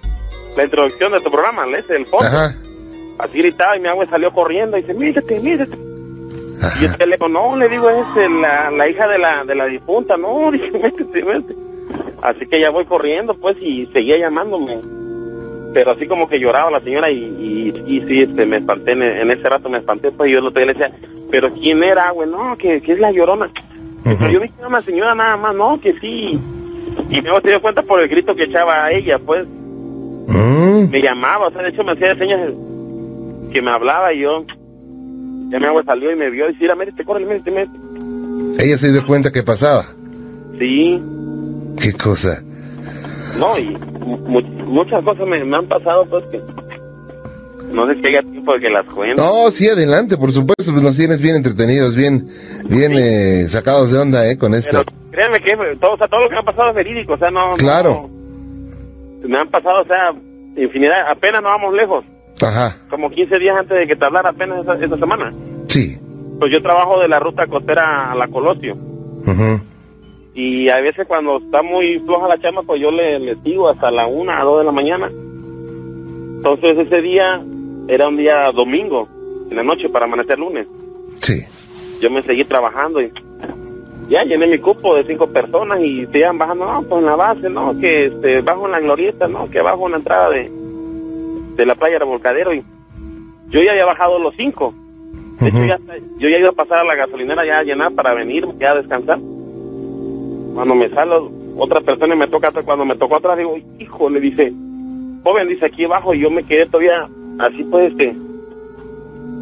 la 0.56 0.64
introducción 0.64 1.12
de 1.12 1.20
tu 1.20 1.30
programa, 1.30 1.66
lees 1.66 1.88
el 1.90 2.06
fondo, 2.06 2.26
Ajá. 2.26 2.54
así 3.18 3.38
gritaba 3.38 3.76
y 3.76 3.80
mi 3.80 3.88
agua 3.88 4.06
salió 4.08 4.32
corriendo 4.32 4.76
y 4.76 4.82
dice, 4.82 4.94
mírate, 4.94 5.40
mírate. 5.40 5.76
Y 6.78 6.82
yo 6.84 6.96
te 6.96 7.06
le 7.06 7.16
digo, 7.16 7.28
no, 7.28 7.56
le 7.56 7.68
digo, 7.68 7.90
es 7.90 8.30
la, 8.30 8.70
la 8.70 8.88
hija 8.88 9.08
de 9.08 9.18
la, 9.18 9.44
de 9.44 9.54
la 9.54 9.66
difunta, 9.66 10.16
no, 10.16 10.50
dije, 10.52 10.70
métete, 10.70 11.24
métete. 11.24 11.56
Así 12.22 12.46
que 12.46 12.60
ya 12.60 12.70
voy 12.70 12.86
corriendo, 12.86 13.34
pues, 13.34 13.56
y 13.60 13.86
seguía 13.92 14.16
llamándome. 14.16 14.80
Pero 15.74 15.90
así 15.90 16.06
como 16.06 16.28
que 16.28 16.38
lloraba 16.40 16.70
la 16.70 16.80
señora 16.80 17.10
y, 17.10 17.16
y, 17.18 17.82
y 17.96 18.00
sí, 18.08 18.22
este, 18.22 18.46
me 18.46 18.58
espanté, 18.58 18.92
en, 18.92 19.02
en 19.02 19.30
ese 19.30 19.48
rato 19.48 19.68
me 19.68 19.78
espanté, 19.78 20.12
pues, 20.12 20.30
yo 20.30 20.40
día 20.50 20.66
le 20.66 20.72
decía, 20.72 20.92
pero 21.30 21.52
¿quién 21.52 21.82
era, 21.82 22.10
güey? 22.12 22.28
No, 22.30 22.56
que, 22.56 22.80
que 22.80 22.92
es 22.92 23.00
la 23.00 23.10
llorona. 23.10 23.50
Pero 24.04 24.30
yo 24.30 24.40
vi 24.40 24.48
que 24.48 24.54
era 24.58 24.68
una 24.68 24.82
señora 24.82 25.14
nada 25.14 25.36
más, 25.36 25.54
no, 25.54 25.80
que 25.80 25.94
sí. 26.00 26.38
Y 27.10 27.20
luego 27.22 27.40
se 27.42 27.48
dio 27.48 27.60
cuenta 27.60 27.82
por 27.82 28.00
el 28.00 28.08
grito 28.08 28.36
que 28.36 28.44
echaba 28.44 28.84
a 28.84 28.92
ella, 28.92 29.18
pues, 29.18 29.44
Mm. 30.26 30.88
me 30.90 31.02
llamaba, 31.02 31.48
o 31.48 31.52
sea, 31.52 31.62
de 31.62 31.68
hecho 31.68 31.84
me 31.84 31.92
hacía 31.92 32.16
señas 32.16 32.40
que 33.52 33.60
me 33.60 33.70
hablaba 33.70 34.12
y 34.14 34.20
yo, 34.20 34.44
ya 35.50 35.58
mi 35.60 35.66
agua 35.66 35.82
salió 35.84 36.10
y 36.10 36.16
me 36.16 36.30
vio 36.30 36.48
y 36.48 36.52
decía, 36.54 36.74
métete, 36.74 37.04
corre, 37.04 37.26
métete, 37.26 37.50
métete. 37.50 37.78
Ella 38.64 38.78
se 38.78 38.90
dio 38.90 39.06
cuenta 39.06 39.30
que 39.30 39.42
pasaba. 39.42 39.84
Sí, 40.58 41.02
Qué 41.78 41.92
cosa. 41.92 42.42
no, 43.38 43.58
y 43.58 43.76
muchas 44.04 45.02
cosas 45.02 45.26
me, 45.26 45.44
me 45.44 45.56
han 45.56 45.66
pasado, 45.66 46.06
pues, 46.06 46.24
que 46.30 46.40
no 47.72 47.86
sé 47.88 47.94
si 47.96 48.06
haya 48.06 48.22
tiempo 48.22 48.52
de 48.54 48.60
que 48.60 48.70
las 48.70 48.84
cuente. 48.84 49.16
No, 49.16 49.50
sí, 49.50 49.68
adelante, 49.68 50.16
por 50.16 50.30
supuesto, 50.32 50.70
pues 50.72 50.82
nos 50.82 50.96
tienes 50.96 51.20
bien 51.20 51.36
entretenidos, 51.36 51.96
bien, 51.96 52.28
bien 52.68 52.92
eh, 52.96 53.46
sacados 53.48 53.90
de 53.90 53.98
onda, 53.98 54.28
eh, 54.30 54.36
con 54.38 54.54
esto. 54.54 54.84
Pero 54.84 54.98
créanme 55.10 55.40
que 55.40 55.56
todo, 55.80 55.94
o 55.94 55.98
sea, 55.98 56.06
todo 56.08 56.20
lo 56.22 56.28
que 56.28 56.34
me 56.34 56.40
ha 56.40 56.44
pasado 56.44 56.68
es 56.70 56.74
verídico, 56.74 57.14
o 57.14 57.18
sea, 57.18 57.30
no... 57.30 57.54
Claro. 57.56 58.10
no- 59.22 59.28
me 59.28 59.38
han 59.38 59.48
pasado, 59.48 59.82
o 59.82 59.86
sea, 59.86 60.14
infinidad, 60.56 61.08
apenas 61.08 61.42
no 61.42 61.48
vamos 61.48 61.72
lejos, 61.74 62.04
Ajá. 62.42 62.76
como 62.90 63.10
15 63.10 63.38
días 63.38 63.56
antes 63.58 63.78
de 63.78 63.86
que 63.86 63.96
te 63.96 64.04
hablara 64.04 64.28
apenas 64.28 64.60
esa, 64.62 64.74
esa 64.74 64.98
semana. 64.98 65.32
Sí. 65.68 65.98
Pues 66.38 66.52
yo 66.52 66.60
trabajo 66.62 67.00
de 67.00 67.08
la 67.08 67.20
ruta 67.20 67.46
costera 67.46 68.12
a 68.12 68.14
la 68.14 68.28
Colosio. 68.28 68.74
Ujú. 69.26 69.60
Y 70.34 70.68
a 70.68 70.80
veces 70.80 71.06
cuando 71.06 71.38
está 71.38 71.62
muy 71.62 72.00
floja 72.00 72.28
la 72.28 72.40
chama, 72.40 72.62
pues 72.62 72.80
yo 72.80 72.90
le, 72.90 73.20
le 73.20 73.36
sigo 73.44 73.68
hasta 73.68 73.90
la 73.90 74.06
una 74.06 74.40
a 74.40 74.44
dos 74.44 74.58
de 74.58 74.64
la 74.64 74.72
mañana. 74.72 75.10
Entonces 76.36 76.76
ese 76.76 77.00
día 77.00 77.44
era 77.88 78.08
un 78.08 78.16
día 78.16 78.50
domingo, 78.52 79.08
en 79.50 79.56
la 79.56 79.62
noche 79.62 79.88
para 79.88 80.06
amanecer 80.06 80.38
lunes. 80.38 80.66
Sí. 81.20 81.44
Yo 82.00 82.10
me 82.10 82.22
seguí 82.22 82.44
trabajando 82.44 83.00
y 83.00 83.12
ya 84.08 84.24
llené 84.24 84.46
mi 84.46 84.58
cupo 84.58 84.94
de 84.94 85.04
cinco 85.04 85.28
personas 85.28 85.80
y 85.80 86.06
se 86.06 86.18
iban 86.18 86.36
bajando, 86.36 86.66
no, 86.66 86.82
pues 86.82 87.00
en 87.00 87.06
la 87.06 87.16
base, 87.16 87.48
no, 87.48 87.78
que 87.78 88.06
este, 88.06 88.42
bajo 88.42 88.66
en 88.66 88.72
la 88.72 88.80
glorieta, 88.80 89.28
no, 89.28 89.48
que 89.48 89.62
bajo 89.62 89.86
en 89.86 89.92
la 89.92 89.98
entrada 89.98 90.30
de, 90.30 90.50
de 91.56 91.66
la 91.66 91.74
playa 91.76 91.98
Revolcadero 91.98 92.52
y 92.52 92.64
yo 93.48 93.62
ya 93.62 93.70
había 93.70 93.86
bajado 93.86 94.18
los 94.18 94.34
cinco. 94.36 94.74
De 95.40 95.48
hecho, 95.48 95.64
ya, 95.64 95.78
yo 96.18 96.28
ya 96.28 96.38
iba 96.38 96.50
a 96.50 96.52
pasar 96.52 96.78
a 96.78 96.84
la 96.84 96.94
gasolinera 96.94 97.44
ya 97.44 97.58
a 97.58 97.62
llenar 97.62 97.92
para 97.92 98.14
venir, 98.14 98.46
ya 98.58 98.72
a 98.72 98.74
descansar. 98.76 99.18
Cuando 100.54 100.74
me 100.74 100.88
sale 100.90 101.14
otra 101.56 101.80
persona 101.80 102.14
y 102.14 102.18
me 102.18 102.26
toca 102.28 102.48
atrás, 102.48 102.64
cuando 102.64 102.84
me 102.84 102.94
tocó 102.96 103.16
atrás, 103.16 103.36
digo, 103.38 103.56
hijo, 103.78 104.08
le 104.10 104.20
dice, 104.20 104.52
joven, 105.24 105.48
dice 105.48 105.66
aquí 105.66 105.84
abajo, 105.84 106.14
y 106.14 106.20
yo 106.20 106.30
me 106.30 106.44
quedé 106.44 106.66
todavía 106.66 107.08
así, 107.38 107.64
pues, 107.64 107.90
este, 107.90 108.14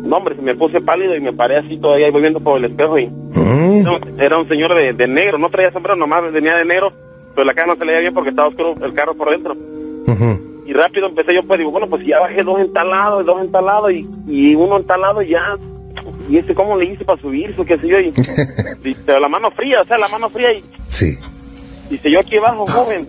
no, 0.04 0.16
hombre, 0.16 0.34
se 0.36 0.42
me 0.42 0.54
puse 0.54 0.80
pálido 0.80 1.14
y 1.14 1.20
me 1.20 1.32
paré 1.32 1.56
así 1.58 1.76
todavía, 1.76 2.08
y 2.08 2.10
voy 2.10 2.22
viendo 2.22 2.40
por 2.40 2.58
el 2.58 2.64
espejo 2.64 2.98
y 2.98 3.06
Mm. 3.06 3.80
era 3.80 3.90
un- 3.92 4.20
era 4.20 4.38
un 4.38 4.48
señor 4.48 4.74
de, 4.74 4.92
de 4.92 5.06
negro, 5.06 5.38
no 5.38 5.48
traía 5.50 5.72
sombrero, 5.72 5.96
nomás 5.96 6.30
venía 6.32 6.56
de 6.56 6.64
negro, 6.64 6.92
pero 7.34 7.44
la 7.44 7.54
cara 7.54 7.68
no 7.68 7.74
se 7.74 7.80
le 7.84 7.86
veía 7.92 8.00
bien 8.00 8.14
porque 8.14 8.30
estaba 8.30 8.48
oscuro 8.48 8.74
el 8.82 8.92
carro 8.94 9.14
por 9.14 9.30
dentro. 9.30 9.56
Y 10.64 10.72
rápido 10.74 11.08
empecé 11.08 11.34
yo, 11.34 11.42
pues 11.44 11.58
digo, 11.58 11.70
bueno, 11.72 11.88
pues 11.88 12.06
ya 12.06 12.20
bajé 12.20 12.42
dos 12.44 12.58
entalados, 12.60 13.24
dos 13.26 13.40
entalados 13.42 13.92
y, 13.92 14.08
y 14.28 14.54
uno 14.54 14.76
entalado 14.76 15.20
ya. 15.22 15.58
Y 16.30 16.38
ese, 16.38 16.54
¿cómo 16.54 16.76
le 16.76 16.84
hice 16.86 17.04
para 17.04 17.20
subirse? 17.20 17.64
¿Qué 17.64 17.78
sé 17.78 17.88
yo? 17.88 17.98
Y, 18.00 18.12
y- 18.84 18.94
pero 19.04 19.18
la 19.20 19.28
mano 19.28 19.50
fría, 19.50 19.82
o 19.82 19.86
sea, 19.86 19.98
la 19.98 20.08
mano 20.08 20.28
fría 20.30 20.52
y 20.52 20.62
Sí. 20.92 21.18
dice, 21.90 22.10
yo 22.10 22.20
aquí 22.20 22.36
abajo, 22.36 22.66
joven. 22.66 23.08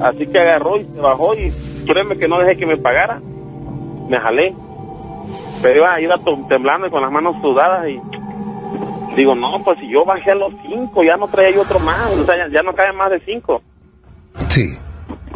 Así 0.00 0.26
que 0.26 0.38
agarró 0.38 0.76
y 0.76 0.86
se 0.94 1.00
bajó 1.00 1.34
y 1.34 1.52
créeme 1.86 2.18
que 2.18 2.28
no 2.28 2.38
dejé 2.38 2.56
que 2.56 2.66
me 2.66 2.76
pagara. 2.76 3.20
Me 4.08 4.18
jalé. 4.18 4.54
Pero 5.62 5.76
iba, 5.76 6.00
iba 6.00 6.20
temblando 6.48 6.86
y 6.86 6.90
con 6.90 7.00
las 7.00 7.10
manos 7.10 7.36
sudadas 7.42 7.88
y 7.88 7.98
digo, 9.16 9.34
no, 9.34 9.64
pues 9.64 9.78
si 9.80 9.88
yo 9.88 10.04
bajé 10.04 10.32
a 10.32 10.34
los 10.34 10.52
cinco, 10.68 11.02
ya 11.02 11.16
no 11.16 11.28
traía 11.28 11.50
yo 11.50 11.62
otro 11.62 11.80
más, 11.80 12.12
o 12.12 12.26
sea, 12.26 12.36
ya, 12.36 12.48
ya 12.48 12.62
no 12.62 12.74
caben 12.74 12.96
más 12.96 13.10
de 13.10 13.20
cinco. 13.24 13.62
Sí. 14.50 14.76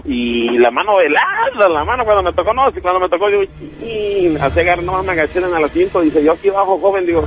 Y 0.04 0.58
la 0.58 0.70
mano 0.70 1.00
helada, 1.00 1.68
la 1.68 1.84
mano 1.84 2.04
cuando 2.04 2.22
me 2.22 2.32
tocó, 2.34 2.52
no, 2.52 2.70
si 2.72 2.80
cuando 2.80 3.00
me 3.00 3.08
tocó, 3.08 3.30
yo, 3.30 3.42
y 3.82 4.36
hace 4.40 4.60
agarrar 4.60 4.84
nomás 4.84 5.04
me 5.04 5.12
agaché 5.12 5.38
en 5.38 5.46
el 5.46 5.64
asiento, 5.64 6.02
dice, 6.02 6.22
yo 6.22 6.32
aquí 6.32 6.50
abajo, 6.50 6.78
joven, 6.78 7.06
digo, 7.06 7.26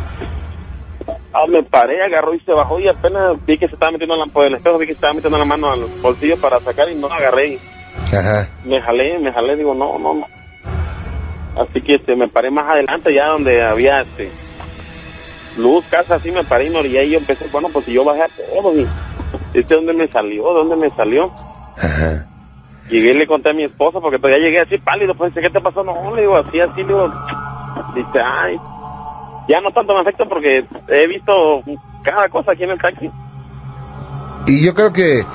ah, 1.34 1.46
me 1.48 1.64
paré, 1.64 2.02
agarró 2.02 2.34
y 2.34 2.40
se 2.40 2.54
bajó 2.54 2.80
y 2.80 2.88
apenas 2.88 3.36
vi 3.46 3.58
que 3.58 3.68
se 3.68 3.74
estaba 3.74 3.92
metiendo 3.92 4.16
la, 4.16 4.26
por 4.26 4.46
el 4.46 4.56
espejo, 4.56 4.78
vi 4.78 4.86
que 4.86 4.94
se 4.94 4.98
estaba 4.98 5.14
metiendo 5.14 5.38
la 5.38 5.46
mano 5.46 5.72
al 5.72 5.86
bolsillo 6.02 6.38
para 6.38 6.60
sacar 6.60 6.90
y 6.90 6.96
no 6.96 7.10
la 7.10 7.16
agarré 7.16 7.60
Ajá. 8.12 8.48
me 8.64 8.82
jalé, 8.82 9.20
me 9.20 9.32
jalé, 9.32 9.56
digo, 9.56 9.74
no, 9.74 9.98
no, 10.00 10.14
no. 10.14 10.28
Así 11.56 11.82
que 11.82 11.96
este, 11.96 12.16
me 12.16 12.28
paré 12.28 12.50
más 12.50 12.66
adelante 12.66 13.14
ya 13.14 13.28
donde 13.28 13.62
había 13.62 14.02
este 14.02 14.32
luz, 15.58 15.86
casa, 15.90 16.16
así 16.16 16.32
me 16.32 16.44
paré 16.44 16.66
y 16.66 16.70
me 16.72 16.80
orillé 16.80 17.06
y 17.06 17.12
yo 17.12 17.20
empecé, 17.20 17.48
bueno, 17.52 17.70
pues 17.70 17.86
si 17.86 17.94
yo 17.94 18.04
bajé 18.04 18.24
a 18.24 18.30
todos 18.30 18.76
y 18.76 18.88
este 19.54 19.76
dónde 19.76 19.94
me 19.94 20.08
salió, 20.08 20.52
dónde 20.54 20.76
me 20.76 20.90
salió. 20.96 21.32
Ajá. 21.78 22.28
Llegué 22.90 23.12
y 23.12 23.14
le 23.14 23.28
conté 23.28 23.52
a 23.52 23.54
mi 23.54 23.64
esposa 23.64 24.00
porque 24.02 24.18
todavía 24.18 24.40
llegué 24.40 24.60
así 24.60 24.78
pálido, 24.78 25.16
pues 25.16 25.32
dice, 25.32 25.42
¿qué 25.42 25.50
te 25.50 25.62
pasó? 25.62 25.84
No, 25.84 26.14
le 26.16 26.22
digo, 26.22 26.36
así, 26.36 26.60
así, 26.60 26.82
le 26.82 26.88
digo, 26.88 27.12
dice, 27.96 28.20
ay, 28.24 28.60
ya 29.48 29.62
no 29.62 29.72
tanto 29.72 29.94
me 29.94 30.02
afecta 30.02 30.26
porque 30.26 30.66
he 30.88 31.08
visto 31.08 31.64
cada 32.04 32.30
cosa 32.30 32.52
aquí 32.52 32.64
en 32.64 32.72
el 32.72 32.80
taxi. 32.80 33.10
Y 34.46 34.64
yo 34.64 34.74
creo 34.74 34.92
que 34.94 35.26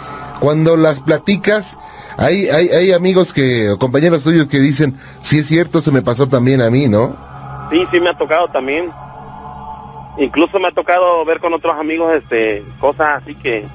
cuando 0.41 0.77
las 0.77 1.01
platicas, 1.01 1.79
hay, 2.17 2.49
hay, 2.49 2.69
hay 2.69 2.93
amigos 2.93 3.33
que, 3.33 3.71
o 3.71 3.79
compañeros 3.79 4.25
tuyos 4.25 4.47
que 4.47 4.59
dicen, 4.59 4.97
sí 5.21 5.39
es 5.39 5.47
cierto, 5.47 5.81
se 5.81 5.91
me 5.91 6.03
pasó 6.03 6.29
también 6.29 6.61
a 6.61 6.71
mí, 6.71 6.89
¿no? 6.89 7.17
Sí, 7.71 7.87
sí 7.91 8.01
me 8.01 8.11
ha 8.11 8.17
tocado 8.19 8.49
también. 8.49 8.91
Incluso 10.19 10.59
me 10.59 10.69
ha 10.69 10.73
tocado 10.73 11.25
ver 11.25 11.39
con 11.41 11.55
otros 11.55 11.77
amigos 11.79 12.13
este 12.15 12.65
cosas 12.81 13.23
así 13.23 13.35
que 13.35 13.67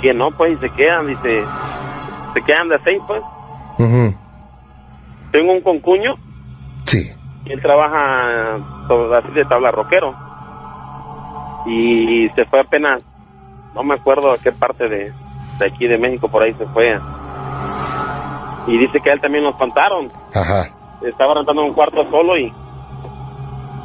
que 0.00 0.12
no, 0.12 0.32
pues, 0.32 0.54
y 0.54 0.56
se 0.56 0.70
quedan, 0.70 1.06
dice, 1.06 1.44
se 2.34 2.42
quedan 2.42 2.68
de 2.68 2.80
seis, 2.84 2.98
pues. 3.06 3.22
Tengo 5.30 5.52
un 5.52 5.60
concuño 5.62 6.16
Sí. 6.84 7.10
y 7.46 7.52
él 7.52 7.62
trabaja 7.62 8.58
sobre- 8.88 9.16
así 9.16 9.28
de 9.32 9.44
tabla 9.44 9.70
roquero. 9.70 10.14
Y 11.66 12.28
se 12.34 12.44
fue 12.46 12.60
apenas, 12.60 13.00
no 13.74 13.82
me 13.82 13.94
acuerdo 13.94 14.32
a 14.32 14.38
qué 14.38 14.52
parte 14.52 14.88
de, 14.88 15.12
de 15.58 15.64
aquí 15.66 15.86
de 15.86 15.98
México, 15.98 16.28
por 16.28 16.42
ahí 16.42 16.54
se 16.58 16.66
fue. 16.66 16.98
Y 18.66 18.78
dice 18.78 19.00
que 19.00 19.10
a 19.10 19.12
él 19.14 19.20
también 19.20 19.44
nos 19.44 19.56
contaron. 19.56 20.10
Ajá. 20.34 20.70
estaba 21.02 21.34
rentando 21.34 21.64
un 21.64 21.72
cuarto 21.74 22.06
solo 22.10 22.36
y 22.38 22.52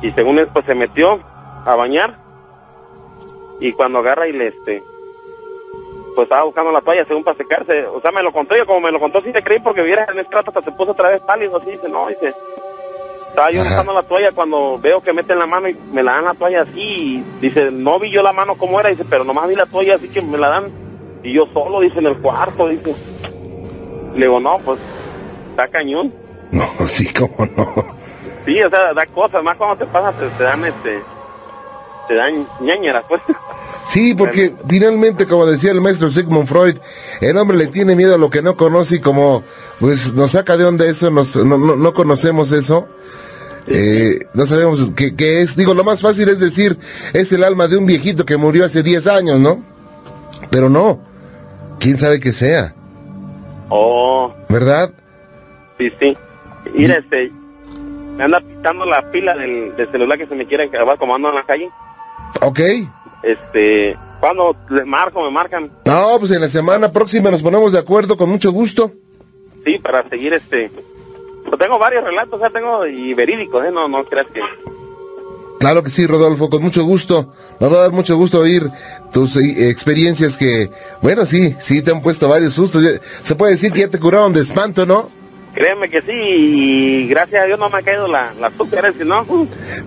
y 0.02 0.12
según 0.12 0.38
él 0.38 0.48
pues 0.54 0.64
se 0.68 0.76
metió 0.76 1.20
a 1.66 1.76
bañar 1.76 2.16
y 3.60 3.72
cuando 3.74 3.98
agarra 3.98 4.28
y 4.28 4.34
le 4.34 4.48
este 4.50 4.84
pues 6.14 6.26
estaba 6.26 6.44
buscando 6.44 6.72
la 6.72 6.82
toalla 6.82 7.04
según 7.08 7.24
para 7.24 7.36
secarse 7.40 7.88
o 7.88 8.00
sea 8.00 8.12
me 8.12 8.22
lo 8.22 8.32
contó 8.32 8.56
yo 8.56 8.68
como 8.68 8.80
me 8.82 8.92
lo 8.92 9.00
contó 9.00 9.22
sí 9.24 9.32
te 9.34 9.42
creí 9.44 9.60
porque 9.60 9.82
viera 9.82 10.06
en 10.12 10.20
el 10.20 10.28
trato 10.28 10.52
hasta 10.52 10.62
se 10.62 10.72
puso 10.78 10.92
otra 10.92 11.10
vez 11.10 11.20
pálido 11.22 11.58
así 11.58 11.72
dice 11.72 11.90
no 11.90 12.06
dice 12.08 12.36
estaba 13.30 13.52
yo 13.52 13.62
Ajá. 13.62 13.70
buscando 13.70 13.94
la 13.94 14.04
toalla 14.04 14.32
cuando 14.32 14.80
veo 14.80 15.02
que 15.02 15.14
meten 15.14 15.40
la 15.40 15.46
mano 15.46 15.68
y 15.70 15.74
me 15.92 16.04
la 16.04 16.14
dan 16.14 16.26
la 16.26 16.34
toalla 16.34 16.62
así 16.64 16.74
y 16.80 17.26
dice 17.42 17.70
no 17.72 18.00
vi 18.00 18.10
yo 18.10 18.24
la 18.24 18.34
mano 18.34 18.58
como 18.58 18.80
era 18.80 18.90
dice 18.90 19.06
pero 19.10 19.24
nomás 19.24 19.48
vi 19.48 19.56
la 19.56 19.66
toalla 19.66 19.96
así 19.96 20.08
que 20.10 20.22
me 20.22 20.38
la 20.38 20.50
dan 20.50 20.72
y 21.24 21.34
yo 21.34 21.48
solo 21.54 21.80
dice 21.82 22.00
en 22.00 22.08
el 22.08 22.18
cuarto 22.18 22.68
dice 22.68 22.96
le 24.16 24.20
digo 24.26 24.40
no 24.40 24.60
pues 24.60 24.80
está 25.52 25.68
cañón 25.68 26.14
No, 26.52 26.66
sí, 26.88 27.12
cómo 27.14 27.46
no. 27.58 27.74
Sí, 28.46 28.64
o 28.64 28.70
sea, 28.70 28.94
da 28.94 29.06
cosas, 29.06 29.44
más 29.44 29.56
cuando 29.58 29.76
te 29.76 29.86
pasa, 29.86 30.14
te, 30.14 30.30
te 30.30 30.44
dan 30.44 30.64
este, 30.64 31.04
te 32.08 32.16
dan 32.16 32.48
ñañeras, 32.62 33.04
pues. 33.08 33.22
Sí, 33.88 34.14
porque 34.14 34.54
finalmente, 34.68 35.28
como 35.28 35.46
decía 35.46 35.72
el 35.72 35.80
maestro 35.82 36.10
Sigmund 36.10 36.48
Freud, 36.48 36.76
el 37.22 37.38
hombre 37.38 37.58
le 37.58 37.68
tiene 37.68 37.96
miedo 37.96 38.16
a 38.16 38.18
lo 38.18 38.30
que 38.30 38.42
no 38.42 38.58
conoce 38.58 38.96
y 38.96 39.00
como 39.00 39.44
pues 39.80 40.14
nos 40.14 40.32
saca 40.32 40.58
de 40.58 40.66
onda 40.66 40.86
eso, 40.86 41.10
nos, 41.10 41.36
no, 41.38 41.58
no, 41.58 41.76
no 41.78 41.94
conocemos 41.94 42.52
eso, 42.52 42.88
eh, 43.68 44.20
no 44.34 44.46
sabemos 44.46 44.92
qué, 44.96 45.16
qué 45.16 45.42
es. 45.42 45.56
Digo, 45.56 45.74
lo 45.74 45.84
más 45.86 46.02
fácil 46.02 46.28
es 46.30 46.40
decir, 46.40 46.78
es 47.14 47.32
el 47.32 47.44
alma 47.44 47.68
de 47.68 47.78
un 47.78 47.86
viejito 47.86 48.26
que 48.26 48.36
murió 48.38 48.66
hace 48.66 48.84
10 48.84 49.08
años, 49.08 49.40
¿no? 49.40 49.64
Pero 50.52 50.70
no, 50.70 51.00
quién 51.80 51.98
sabe 51.98 52.20
qué 52.20 52.34
sea, 52.34 52.74
Oh, 53.70 54.34
¿verdad? 54.50 54.92
sí, 55.78 55.92
sí. 56.00 56.18
Mira, 56.74 56.98
este, 56.98 57.32
me 58.18 58.24
anda 58.26 58.42
pitando 58.42 58.86
la 58.86 59.12
pila 59.12 59.36
del, 59.36 59.76
del 59.76 59.92
celular 59.92 60.18
que 60.18 60.28
se 60.28 60.36
me 60.36 60.46
quiere 60.46 60.66
acabar 60.66 60.98
como 60.98 61.16
ando 61.16 61.30
en 61.30 61.36
la 61.36 61.44
calle. 61.46 61.70
Ok. 62.42 62.60
Este, 63.24 63.98
cuando 64.20 64.56
les 64.70 64.86
marco, 64.86 65.24
me 65.24 65.32
marcan, 65.32 65.72
No, 65.86 66.18
pues 66.20 66.32
en 66.32 66.42
la 66.42 66.50
semana 66.50 66.92
próxima 66.92 67.30
nos 67.32 67.42
ponemos 67.42 67.72
de 67.74 67.80
acuerdo 67.80 68.18
con 68.18 68.30
mucho 68.30 68.52
gusto. 68.52 68.92
sí, 69.66 69.80
para 69.80 70.08
seguir 70.10 70.34
este. 70.34 70.72
Pues 71.46 71.60
tengo 71.60 71.80
varios 71.80 72.04
relatos, 72.04 72.40
sea, 72.40 72.50
tengo 72.50 72.86
y 72.86 73.14
verídicos, 73.14 73.64
¿eh? 73.66 73.72
No, 73.72 73.88
no 73.88 74.04
creas 74.06 74.28
que. 74.34 74.42
Claro 75.60 75.82
que 75.84 75.90
sí, 75.90 76.06
Rodolfo, 76.06 76.50
con 76.52 76.62
mucho 76.62 76.84
gusto. 76.84 77.34
Nos 77.60 77.74
va 77.74 77.78
a 77.78 77.82
dar 77.82 77.92
mucho 77.92 78.16
gusto 78.16 78.40
oír 78.42 78.70
tus 79.12 79.38
eh, 79.38 79.70
experiencias 79.70 80.38
que, 80.38 80.70
bueno, 81.02 81.26
sí, 81.26 81.56
sí 81.60 81.82
te 81.82 81.90
han 81.92 82.02
puesto 82.02 82.28
varios 82.30 82.54
sustos. 82.54 82.84
Ya- 82.84 83.00
Se 83.24 83.36
puede 83.36 83.54
decir 83.54 83.72
que 83.74 83.80
ya 83.82 83.88
te 83.90 84.00
curaron 84.00 84.34
de 84.34 84.42
espanto, 84.42 84.86
¿no? 84.86 85.10
Créeme 85.58 85.90
que 85.90 86.02
sí, 86.02 86.12
y 86.12 87.08
gracias 87.08 87.42
a 87.42 87.46
Dios 87.46 87.58
no 87.58 87.68
me 87.72 87.80
ha 87.80 87.82
caído 87.82 88.08
la, 88.08 88.32
la 88.40 88.50
azúcar, 88.50 88.94
si 88.96 89.04
no, 89.04 89.26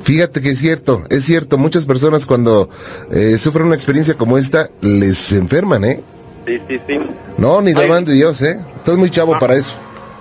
Fíjate 0.03 0.41
que 0.41 0.51
es 0.51 0.59
cierto, 0.59 1.05
es 1.11 1.25
cierto. 1.25 1.59
Muchas 1.59 1.87
personas 1.87 2.27
cuando 2.27 2.69
eh, 3.13 3.39
sufren 3.39 3.67
una 3.67 3.77
experiencia 3.77 4.15
como 4.15 4.37
esta, 4.37 4.69
les 4.81 5.33
enferman, 5.33 5.85
¿eh? 5.85 6.01
sí, 6.45 6.61
sí, 6.69 6.81
sí. 6.89 7.01
No, 7.39 7.63
ni 7.63 7.73
la 7.73 7.83
Ay. 7.83 7.89
mando 7.89 8.11
Dios, 8.11 8.43
¿eh? 8.43 8.59
Estás 8.75 8.97
muy 8.97 9.13
chavo 9.13 9.39
para 9.39 9.55
eso. 9.55 9.75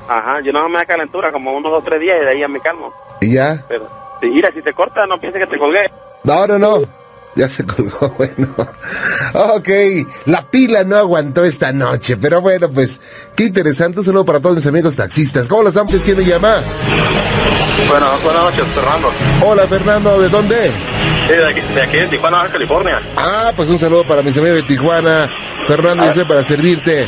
Ajá, 0.08 0.40
yo 0.42 0.54
no 0.54 0.70
me 0.70 0.78
da 0.78 0.86
calentura 0.86 1.32
como 1.32 1.52
unos 1.58 1.72
dos, 1.72 1.84
tres 1.84 2.00
días 2.00 2.18
y 2.22 2.26
de 2.26 2.30
ahí 2.30 2.40
ya 2.42 2.48
me 2.48 2.60
calmo. 2.60 2.94
Y 3.20 3.34
ya. 3.34 3.66
Pero, 3.68 3.90
si, 4.22 4.30
mira, 4.30 4.52
si 4.54 4.62
te 4.62 4.74
corta, 4.74 5.08
no 5.08 5.20
pienses 5.20 5.42
que 5.42 5.48
te 5.48 5.58
colgué. 5.58 5.90
No, 6.24 6.46
no, 6.46 6.60
no. 6.60 6.99
Ya 7.36 7.48
se 7.48 7.66
colgó, 7.66 8.10
bueno. 8.18 8.48
Ok, 9.34 9.70
la 10.26 10.50
pila 10.50 10.84
no 10.84 10.98
aguantó 10.98 11.44
esta 11.46 11.72
noche, 11.72 12.18
pero 12.18 12.42
bueno, 12.42 12.70
pues, 12.70 13.00
qué 13.36 13.46
interesante. 13.46 14.00
Un 14.00 14.06
saludo 14.06 14.26
para 14.26 14.40
todos 14.40 14.56
mis 14.56 14.68
amigos 14.68 14.96
taxistas. 14.96 15.48
¿Cómo 15.48 15.64
las 15.64 15.74
estamos? 15.74 16.04
¿Quién 16.04 16.18
me 16.18 16.26
llama? 16.26 16.56
Bueno, 17.88 18.06
buenas 18.24 18.44
noches, 18.44 18.66
Fernando. 18.74 19.12
Hola, 19.46 19.68
Fernando, 19.68 20.20
¿de 20.20 20.30
dónde? 20.30 20.72
Sí, 21.28 21.34
de 21.34 21.48
aquí, 21.48 21.62
de 21.62 21.82
aquí 21.82 21.98
de 21.98 22.08
Tijuana, 22.08 22.50
California. 22.52 23.02
Ah, 23.16 23.52
pues 23.56 23.70
un 23.70 23.80
saludo 23.80 24.04
para 24.06 24.22
mis 24.22 24.36
amigos 24.38 24.58
de 24.58 24.64
Tijuana. 24.64 25.30
Fernando, 25.68 26.06
yo 26.06 26.14
sé 26.14 26.26
para 26.26 26.44
servirte. 26.44 27.06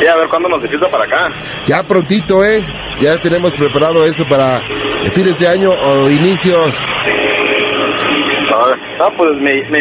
Sí, 0.00 0.06
a 0.06 0.16
ver 0.16 0.28
cuándo 0.28 0.48
nos 0.48 0.62
visita 0.62 0.88
para 0.90 1.04
acá. 1.04 1.32
Ya 1.66 1.82
prontito, 1.82 2.44
¿eh? 2.44 2.64
Ya 3.00 3.20
tenemos 3.20 3.52
preparado 3.54 4.04
eso 4.06 4.26
para 4.28 4.62
fines 5.12 5.38
de 5.38 5.48
año 5.48 5.70
o 5.70 6.08
inicios. 6.10 6.74
No, 8.98 9.10
pues 9.12 9.32
mi, 9.34 9.62
mi, 9.64 9.80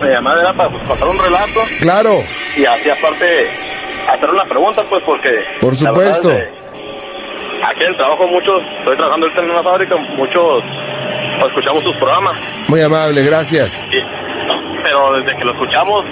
mi 0.00 0.08
llamada 0.08 0.40
era 0.42 0.52
para 0.52 0.68
pues, 0.70 0.82
contar 0.84 1.08
un 1.08 1.18
relato 1.18 1.60
Claro, 1.80 2.22
y 2.56 2.64
así 2.64 2.88
aparte 2.90 3.50
hacer 4.08 4.30
una 4.30 4.44
pregunta, 4.44 4.82
pues 4.88 5.02
porque... 5.04 5.44
Por 5.60 5.74
supuesto. 5.76 6.30
es 6.30 6.36
que 6.46 7.64
aquí 7.64 7.82
en 7.82 7.88
el 7.88 7.96
trabajo 7.96 8.26
muchos, 8.28 8.62
estoy 8.78 8.96
trabajando 8.96 9.26
ahorita 9.26 9.42
en 9.42 9.50
una 9.50 9.62
fábrica, 9.62 9.96
muchos 9.96 10.62
pues, 11.40 11.46
escuchamos 11.48 11.82
sus 11.84 11.96
programas, 11.96 12.36
muy 12.68 12.80
amable, 12.80 13.22
gracias. 13.24 13.82
y- 13.90 14.02
pero 14.82 15.14
desde 15.18 15.34
que 15.38 15.44
lo 15.46 15.52
escuchamos 15.52 16.04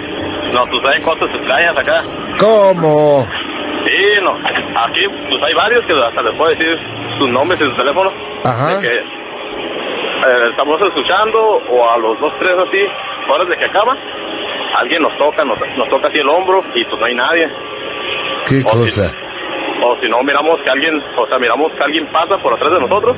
nos 0.55 0.69
suceden 0.71 1.03
cosas 1.03 1.29
extrañas 1.35 1.77
acá. 1.77 2.03
¿Cómo? 2.39 3.29
Sí, 3.87 4.05
no, 4.23 4.35
aquí 4.83 5.07
pues 5.29 5.43
hay 5.43 5.55
varios 5.55 5.85
que 5.85 5.93
hasta 5.93 6.23
les 6.23 6.33
puedo 6.35 6.51
decir 6.51 6.79
sus 7.19 7.29
nombres 7.29 7.61
y 7.61 7.65
sus 7.65 7.77
teléfonos. 7.77 8.13
Ajá. 8.45 8.77
De 8.77 8.89
que 8.89 9.03
eh, 10.27 10.47
estamos 10.51 10.81
escuchando 10.83 11.63
o 11.69 11.91
a 11.91 11.97
los 11.99 12.19
dos, 12.21 12.33
tres 12.39 12.53
así, 12.59 12.87
horas 13.31 13.49
de 13.49 13.57
que 13.57 13.65
acaba, 13.65 13.97
alguien 14.79 15.03
nos 15.03 15.17
toca, 15.19 15.45
nos, 15.45 15.59
nos 15.77 15.89
toca 15.89 16.09
así 16.09 16.19
el 16.19 16.29
hombro 16.29 16.65
y 16.75 16.85
pues 16.85 16.99
no 16.99 17.07
hay 17.07 17.15
nadie. 17.15 17.49
¿Qué 18.49 18.63
O 18.65 18.85
si- 18.85 18.91
cosa? 19.01 19.13
O 19.85 19.97
si 20.01 20.09
no, 20.09 20.23
miramos 20.23 20.61
que 20.61 20.71
alguien, 20.71 21.03
o 21.17 21.27
sea, 21.27 21.39
miramos 21.39 21.73
que 21.73 21.83
alguien 21.83 22.07
pasa 22.07 22.39
por 22.39 22.53
atrás 22.55 22.71
de 22.73 22.81
nosotros 22.81 23.17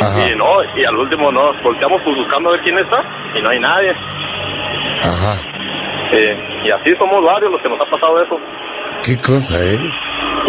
Ajá, 0.00 0.30
y 0.30 0.36
no, 0.36 0.58
y 0.76 0.84
al 0.84 0.96
último 0.96 1.32
nos 1.32 1.60
volteamos 1.62 2.00
pues 2.02 2.16
buscando 2.16 2.50
a 2.50 2.52
ver 2.52 2.60
quién 2.60 2.78
está 2.78 3.02
y 3.34 3.40
no 3.40 3.48
hay 3.48 3.58
nadie. 3.58 3.92
ajá. 5.02 5.36
Eh, 6.12 6.36
y 6.64 6.70
así 6.70 6.94
somos 6.96 7.24
varios 7.24 7.50
los 7.50 7.60
que 7.60 7.68
nos 7.68 7.80
ha 7.80 7.84
pasado 7.86 8.22
eso. 8.22 8.38
¿Qué 9.02 9.18
cosa, 9.20 9.62
eh? 9.64 9.78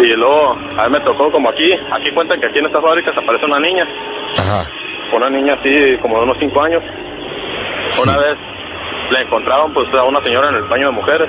Y 0.00 0.14
luego, 0.14 0.56
a 0.76 0.84
mí 0.84 0.90
me 0.92 1.00
tocó 1.00 1.30
como 1.32 1.48
aquí, 1.48 1.72
aquí 1.90 2.10
cuentan 2.12 2.40
que 2.40 2.46
aquí 2.46 2.58
en 2.60 2.66
esta 2.66 2.80
fábrica 2.80 3.12
se 3.12 3.18
aparece 3.18 3.44
una 3.46 3.58
niña, 3.58 3.86
Ajá. 4.36 4.68
Una 5.16 5.30
niña 5.30 5.54
así 5.54 5.98
como 6.00 6.18
de 6.18 6.24
unos 6.24 6.36
5 6.38 6.62
años. 6.62 6.82
Sí. 7.90 8.00
Una 8.02 8.16
vez 8.18 8.36
le 9.10 9.20
encontraron 9.22 9.72
pues 9.72 9.92
a 9.94 10.04
una 10.04 10.20
señora 10.20 10.50
en 10.50 10.56
el 10.56 10.62
baño 10.64 10.86
de 10.86 10.92
mujeres. 10.92 11.28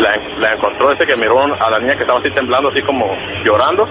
La, 0.00 0.18
la 0.38 0.54
encontró 0.54 0.92
ese 0.92 1.06
que 1.06 1.16
miró 1.16 1.42
a 1.42 1.70
la 1.70 1.78
niña 1.78 1.94
que 1.96 2.02
estaba 2.02 2.20
así 2.20 2.30
temblando, 2.30 2.68
así 2.68 2.82
como 2.82 3.10
llorando. 3.44 3.88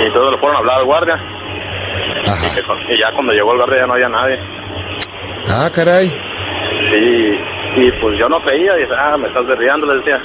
Y 0.00 0.02
entonces 0.04 0.32
le 0.32 0.38
fueron 0.38 0.56
a 0.56 0.58
hablar 0.60 0.78
al 0.78 0.84
guardia. 0.84 1.20
Y, 2.24 2.28
Ajá. 2.28 2.94
ya 2.98 3.12
cuando 3.12 3.32
llegó 3.32 3.52
el 3.52 3.58
guardia 3.58 3.78
ya 3.78 3.86
no 3.86 3.92
había 3.94 4.08
nadie. 4.08 4.38
Ah, 5.50 5.70
caray. 5.74 6.12
Y, 6.92 7.80
y 7.80 7.92
pues 8.00 8.18
yo 8.18 8.28
no 8.28 8.40
creía, 8.40 8.78
y 8.78 8.86
ah, 8.96 9.16
me 9.18 9.28
estás 9.28 9.46
derriando, 9.46 9.86
le 9.86 9.96
decía. 9.96 10.20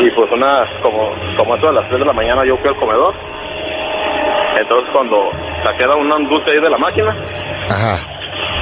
Y 0.00 0.10
pues 0.10 0.30
una, 0.32 0.64
como, 0.82 1.14
como 1.36 1.56
eso 1.56 1.68
a 1.68 1.72
las 1.72 1.88
3 1.88 2.00
de 2.00 2.06
la 2.06 2.12
mañana 2.12 2.44
yo 2.44 2.56
fui 2.56 2.68
al 2.68 2.76
comedor. 2.76 3.14
Entonces 4.62 4.88
cuando 4.92 5.30
saqué 5.62 5.86
un 5.86 6.28
dulce 6.28 6.50
ahí 6.52 6.60
de 6.60 6.70
la 6.70 6.78
máquina, 6.78 7.14
Ajá. 7.68 8.00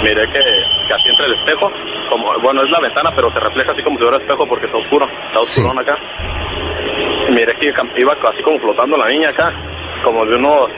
miré 0.03 0.27
que, 0.29 0.41
que 0.89 0.95
así 0.95 1.09
entre 1.09 1.27
el 1.27 1.35
espejo, 1.35 1.71
como, 2.09 2.33
bueno, 2.41 2.63
es 2.63 2.71
la 2.71 2.81
ventana, 2.81 3.13
pero 3.15 3.31
se 3.33 3.41
refleja 3.41 3.73
así 3.73 3.83
como 3.83 3.99
si 3.99 4.03
fuera 4.05 4.19
espejo 4.19 4.47
porque 4.47 4.67
está 4.67 4.79
oscuro, 4.79 5.07
está 5.07 5.45
Sí. 5.45 5.61
oscurón 5.61 5.79
acá. 5.79 5.99
Y 7.29 7.33
miré 7.33 7.55
que 7.57 7.67
iba 7.97 8.13
así 8.29 8.43
como 8.43 8.59
flotando 8.59 8.97
la 8.97 9.09
niña 9.09 9.29
acá, 9.31 9.53
como 10.03 10.25
de 10.27 10.37
unos, 10.37 10.69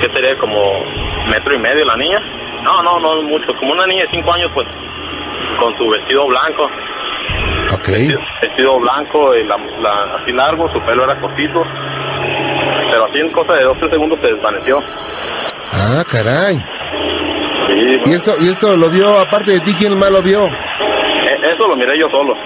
¿qué 0.00 0.08
sería? 0.08 0.36
Como 0.38 0.82
metro 1.30 1.54
y 1.54 1.58
medio 1.58 1.84
la 1.84 1.96
niña. 1.96 2.20
No, 2.62 2.82
no, 2.82 2.98
no 3.00 3.22
mucho, 3.22 3.54
como 3.56 3.72
una 3.72 3.86
niña 3.86 4.04
de 4.04 4.10
5 4.10 4.32
años, 4.32 4.50
pues, 4.54 4.66
con 5.58 5.76
su 5.76 5.88
vestido 5.88 6.26
blanco, 6.26 6.64
Ok. 7.74 7.86
vestido, 7.88 8.20
vestido 8.42 8.80
blanco, 8.80 9.34
y 9.36 9.44
la, 9.44 9.56
la- 9.80 10.16
así 10.20 10.32
largo, 10.32 10.70
su 10.72 10.80
pelo 10.80 11.04
era 11.04 11.16
cortito, 11.16 11.64
pero 12.90 13.04
así 13.06 13.18
en 13.20 13.30
cosa 13.30 13.54
de 13.54 13.64
2 13.64 13.78
3 13.78 13.90
segundos 13.90 14.18
se 14.22 14.34
desvaneció. 14.34 14.82
Ah, 15.72 16.04
caray. 16.10 16.56
Sí, 17.68 18.00
¿Y 18.06 18.12
esto, 18.12 18.34
y 18.40 18.48
esto 18.48 18.76
lo 18.76 18.90
vio, 18.90 19.18
aparte 19.20 19.52
de 19.52 19.60
ti, 19.60 19.74
quién 19.78 19.96
más 19.98 20.10
lo 20.10 20.22
vio? 20.22 20.44
e- 20.46 21.52
eso 21.54 21.68
lo 21.68 21.76
miré 21.76 21.96
yo 21.98 22.10
solo. 22.10 22.36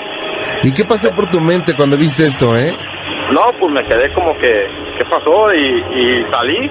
¿Y 0.63 0.73
qué 0.73 0.85
pasó 0.85 1.11
por 1.13 1.31
tu 1.31 1.41
mente 1.41 1.75
cuando 1.75 1.97
viste 1.97 2.27
esto, 2.27 2.57
eh? 2.57 2.75
No, 3.31 3.53
pues 3.59 3.73
me 3.73 3.85
quedé 3.85 4.13
como 4.13 4.37
que, 4.39 4.69
¿qué 4.99 5.05
pasó? 5.07 5.53
Y, 5.55 5.59
y 5.95 6.27
salí 6.31 6.71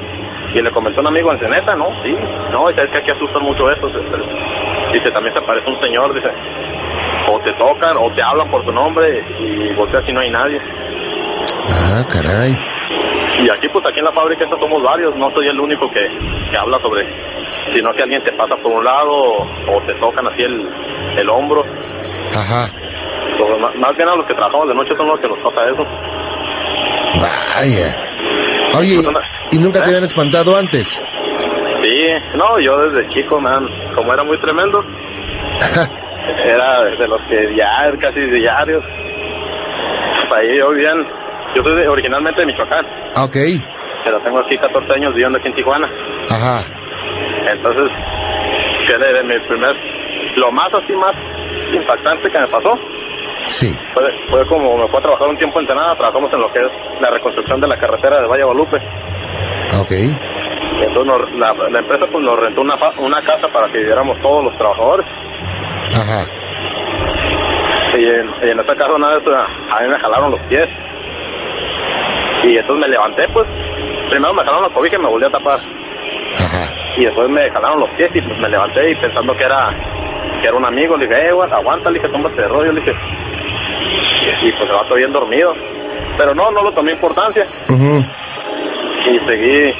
y 0.53 0.61
le 0.61 0.69
comentó 0.71 1.01
un 1.01 1.07
amigo 1.07 1.31
en 1.31 1.39
Ceneta, 1.39 1.75
no, 1.75 1.87
sí, 2.03 2.15
no, 2.51 2.69
y 2.69 2.75
sabes 2.75 2.91
que 2.91 2.97
aquí 2.99 3.11
asustan 3.11 3.41
mucho 3.43 3.69
eso. 3.71 3.87
se- 3.89 3.95
se- 3.97 4.93
Dice, 4.93 5.09
también 5.09 5.33
se 5.33 5.39
aparece 5.39 5.67
un 5.67 5.81
señor, 5.81 6.13
dice, 6.13 6.29
o 7.27 7.39
te 7.39 7.51
tocan 7.53 7.97
o 7.97 8.11
te 8.11 8.21
hablan 8.21 8.47
por 8.51 8.63
tu 8.63 8.71
nombre 8.71 9.23
y 9.39 9.73
volteas 9.73 10.03
y 10.07 10.11
no 10.13 10.19
hay 10.19 10.29
nadie. 10.29 10.61
Ah, 11.69 12.05
caray. 12.07 12.55
Y 13.41 13.49
aquí, 13.49 13.67
pues 13.69 13.85
aquí 13.85 13.99
en 13.99 14.05
la 14.05 14.11
fábrica 14.11 14.43
estos 14.43 14.59
somos 14.59 14.81
varios, 14.83 15.15
no 15.15 15.31
soy 15.31 15.47
el 15.47 15.59
único 15.59 15.89
que, 15.91 16.09
que 16.51 16.57
habla 16.57 16.79
sobre, 16.79 17.05
sino 17.73 17.91
que 17.93 18.03
alguien 18.03 18.21
te 18.23 18.31
pasa 18.31 18.55
por 18.57 18.71
un 18.71 18.85
lado 18.85 19.11
o, 19.11 19.47
o 19.67 19.81
te 19.85 19.93
tocan 19.95 20.27
así 20.27 20.43
el, 20.43 20.69
el 21.17 21.29
hombro. 21.29 21.65
Ajá. 22.35 22.69
Pues, 23.37 23.59
más, 23.59 23.75
más 23.75 23.95
bien 23.97 24.07
a 24.09 24.15
los 24.15 24.25
que 24.25 24.33
trabajamos 24.33 24.67
de 24.67 24.75
noche 24.75 24.95
son 24.95 25.07
los 25.07 25.19
que 25.19 25.27
nos 25.27 25.39
pasa 25.39 25.65
eso. 25.69 25.85
Vaya. 27.19 27.97
Oye, 28.77 29.03
¿y 29.51 29.57
nunca 29.59 29.79
te 29.83 29.89
habían 29.89 30.03
espantado 30.03 30.55
antes? 30.57 30.99
Sí, 31.81 32.07
no, 32.35 32.59
yo 32.59 32.89
desde 32.89 33.07
chico, 33.13 33.39
man, 33.39 33.67
como 33.93 34.13
era 34.13 34.23
muy 34.23 34.37
tremendo, 34.37 34.83
era 36.45 36.83
de 36.85 37.07
los 37.07 37.21
que 37.23 37.47
diarios, 37.47 37.97
casi 37.99 38.21
diarios. 38.21 38.83
Pues 40.27 40.39
ahí 40.39 40.57
yo 40.57 40.69
vivía 40.71 40.91
en- 40.91 41.22
yo 41.55 41.63
soy 41.63 41.75
de- 41.75 41.87
originalmente 41.87 42.41
de 42.41 42.47
Michoacán, 42.47 42.85
Ah, 43.15 43.23
ok. 43.25 43.37
pero 44.03 44.19
tengo 44.19 44.39
aquí 44.39 44.57
14 44.57 44.93
años 44.93 45.13
viviendo 45.13 45.37
aquí 45.37 45.47
en 45.47 45.53
Tijuana. 45.53 45.87
Ajá. 46.29 46.63
Entonces, 47.51 47.89
que 48.87 48.97
de, 48.97 49.13
de 49.13 49.23
mi 49.23 49.39
primer, 49.45 49.75
lo 50.37 50.51
más 50.51 50.73
así 50.73 50.93
más 50.93 51.13
impactante 51.73 52.29
que 52.29 52.39
me 52.39 52.47
pasó 52.47 52.77
Sí. 53.49 53.77
fue, 53.93 54.03
fue 54.29 54.45
como 54.47 54.77
me 54.77 54.87
fue 54.87 54.99
a 54.99 55.03
trabajar 55.03 55.27
un 55.27 55.37
tiempo 55.37 55.59
en 55.59 55.65
Ensenada, 55.65 55.95
trabajamos 55.95 56.31
en 56.33 56.39
lo 56.41 56.51
que 56.51 56.59
es 56.59 56.71
la 57.01 57.09
reconstrucción 57.09 57.59
de 57.61 57.67
la 57.67 57.77
carretera 57.77 58.21
de 58.21 58.27
Valle 58.27 58.43
Guadalupe. 58.43 58.77
Ok. 59.79 59.91
Entonces 60.81 61.05
nos- 61.05 61.31
la, 61.33 61.53
la 61.69 61.79
empresa 61.79 62.05
pues 62.11 62.23
nos 62.23 62.39
rentó 62.39 62.61
una, 62.61 62.75
una 62.97 63.21
casa 63.21 63.47
para 63.49 63.67
que 63.67 63.79
viviéramos 63.79 64.19
todos 64.21 64.45
los 64.45 64.57
trabajadores. 64.57 65.05
Ajá. 65.95 66.25
Y 67.97 68.05
en, 68.05 68.31
y 68.43 68.49
en 68.49 68.59
esta 68.59 68.75
casa 68.75 68.93
una 68.93 69.09
vez 69.09 69.21
a, 69.27 69.77
a 69.77 69.81
mí 69.81 69.87
me 69.89 69.99
jalaron 69.99 70.31
los 70.31 70.39
pies. 70.41 70.67
Y 72.43 72.57
entonces 72.57 72.81
me 72.81 72.87
levanté 72.87 73.27
pues. 73.29 73.45
Primero 74.09 74.33
me 74.33 74.43
jalaron 74.43 74.63
la 74.63 74.69
cobija 74.69 74.95
y 74.95 74.99
me 74.99 75.07
volví 75.07 75.25
a 75.25 75.29
tapar. 75.29 75.59
Ajá. 76.37 76.69
Y 76.97 77.05
después 77.05 77.29
me 77.29 77.49
jalaron 77.49 77.79
los 77.79 77.89
pies 77.91 78.11
y 78.13 78.21
pues 78.21 78.37
me 78.39 78.49
levanté 78.49 78.91
y 78.91 78.95
pensando 78.95 79.35
que 79.35 79.43
era 79.43 79.73
que 80.41 80.47
era 80.49 80.57
un 80.57 80.65
amigo, 80.65 80.97
le 80.97 81.07
dije, 81.07 81.27
eh, 81.27 81.29
aguanta, 81.29 81.55
aguanta, 81.55 81.89
le 81.89 81.99
dije, 81.99 82.11
tómate 82.11 82.41
de 82.41 82.47
rollo, 82.49 82.73
le 82.73 82.81
dije. 82.81 82.93
Y 84.41 84.51
pues 84.51 84.67
se 84.67 84.75
va 84.75 84.83
todo 84.83 84.95
bien 84.95 85.13
dormido. 85.13 85.55
Pero 86.17 86.35
no, 86.35 86.51
no 86.51 86.63
lo 86.63 86.71
tomé 86.73 86.91
importancia. 86.91 87.47
Y 87.69 89.19
seguí, 89.25 89.73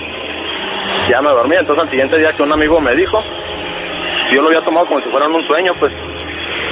ya 1.10 1.22
me 1.22 1.30
dormí. 1.30 1.58
Entonces 1.58 1.84
al 1.84 1.90
siguiente 1.90 2.18
día 2.18 2.34
que 2.34 2.44
un 2.44 2.52
amigo 2.54 2.80
me 2.80 2.96
dijo, 2.96 3.22
yo 4.32 4.42
lo 4.42 4.48
había 4.48 4.62
tomado 4.62 4.86
como 4.86 5.02
si 5.02 5.10
fuera 5.10 5.28
un 5.28 5.44
sueño, 5.46 5.74
pues. 5.80 5.92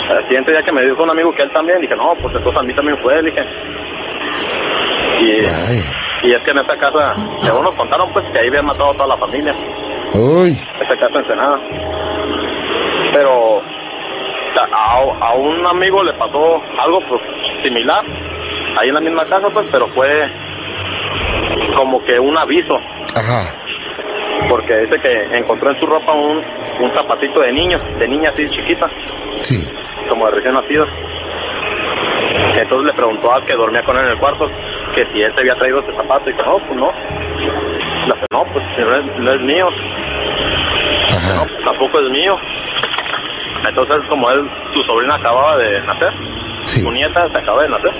Al 0.10 0.23
siguiente 0.23 0.51
día 0.51 0.63
que 0.63 0.71
me 0.71 0.84
dijo 0.84 1.04
un 1.04 1.10
amigo 1.10 1.34
que 1.34 1.43
él 1.43 1.49
también, 1.51 1.82
dije, 1.82 1.95
no, 1.95 2.15
pues 2.15 2.36
entonces 2.36 2.62
a 2.62 2.63
mí 2.63 2.73
también 2.73 2.97
fue, 2.97 3.21
le 3.21 3.32
dije. 3.32 3.45
Y, 5.21 6.31
es 6.31 6.39
que 6.41 6.51
en 6.51 6.57
esta 6.60 6.77
casa, 6.77 7.15
según 7.43 7.63
nos 7.63 7.73
contaron, 7.75 8.12
pues 8.12 8.25
que 8.29 8.39
ahí 8.39 8.47
habían 8.47 8.65
matado 8.65 8.91
a 8.91 8.93
toda 8.93 9.07
la 9.07 9.17
familia. 9.17 9.53
Uy. 10.13 10.57
Esta 10.81 10.97
casa 10.97 11.19
encenada. 11.19 11.60
Pero 13.13 13.62
a 15.21 15.34
un 15.34 15.65
amigo 15.65 16.03
le 16.03 16.13
pasó 16.13 16.62
algo 16.79 16.99
pues 17.01 17.21
similar, 17.63 18.03
ahí 18.77 18.89
en 18.89 18.95
la 18.95 19.01
misma 19.01 19.25
casa, 19.25 19.49
pues, 19.49 19.65
pero 19.71 19.88
fue 19.89 20.29
como 21.75 22.03
que 22.03 22.19
un 22.19 22.38
aviso, 22.38 22.79
Ajá. 23.15 23.53
porque 24.49 24.77
dice 24.81 24.99
que 24.99 25.38
encontró 25.38 25.69
en 25.71 25.79
su 25.79 25.86
ropa 25.88 26.13
un, 26.13 26.41
un 26.79 26.91
zapatito 26.91 27.39
de 27.39 27.51
niño, 27.51 27.79
de 27.97 28.07
niña 28.07 28.31
así 28.34 28.49
chiquita, 28.49 28.89
Sí. 29.41 29.67
como 30.10 30.25
de 30.27 30.31
recién 30.34 30.53
nacido. 30.53 30.86
Entonces 32.55 32.86
le 32.88 32.93
preguntó 32.93 33.34
al 33.34 33.43
que 33.45 33.53
dormía 33.53 33.81
con 33.84 33.97
él 33.97 34.05
en 34.05 34.12
el 34.12 34.17
cuarto 34.17 34.49
que 34.93 35.06
si 35.13 35.21
él 35.21 35.32
se 35.34 35.39
había 35.41 35.56
traído 35.56 35.80
ese 35.82 35.93
zapato 35.95 36.30
y 36.30 36.34
que 36.34 36.43
no, 36.43 36.58
pues 36.60 36.80
no. 36.80 36.91
No, 38.32 38.43
pues 38.45 38.65
no 38.80 38.95
es, 38.95 39.06
no 39.19 39.32
es 39.34 39.41
mío, 39.41 39.69
no, 39.69 41.45
pues, 41.45 41.63
tampoco 41.65 41.99
es 41.99 42.10
mío. 42.10 42.38
Entonces 43.67 43.97
como 44.10 44.30
él, 44.32 44.49
su 44.73 44.84
sobrina 44.84 45.15
acababa 45.15 45.58
de 45.58 45.82
nacer, 45.82 46.12
Sí. 46.63 46.82
su 46.82 46.91
nieta 46.91 47.30
se 47.30 47.38
acaba 47.38 47.63
de 47.63 47.69
nacer, 47.69 47.91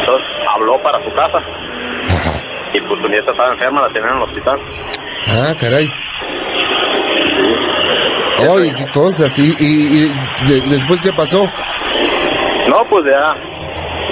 entonces 0.00 0.26
habló 0.48 0.78
para 0.78 1.02
su 1.02 1.12
casa 1.12 1.38
Ajá. 1.38 2.32
y 2.72 2.80
pues 2.80 3.00
su 3.00 3.08
nieta 3.08 3.30
estaba 3.32 3.52
enferma, 3.52 3.82
la 3.82 3.88
tenían 3.88 4.10
en 4.12 4.16
el 4.18 4.22
hospital. 4.22 4.58
Ah, 5.28 5.54
caray. 5.60 5.90
Oye, 8.48 8.74
qué 8.74 8.86
cosas. 8.92 9.38
¿Y, 9.38 9.54
y, 9.58 9.64
y 9.64 10.48
de- 10.48 10.60
después 10.76 11.02
qué 11.02 11.12
pasó? 11.12 11.48
No, 12.68 12.84
pues 12.86 13.04
ya 13.04 13.34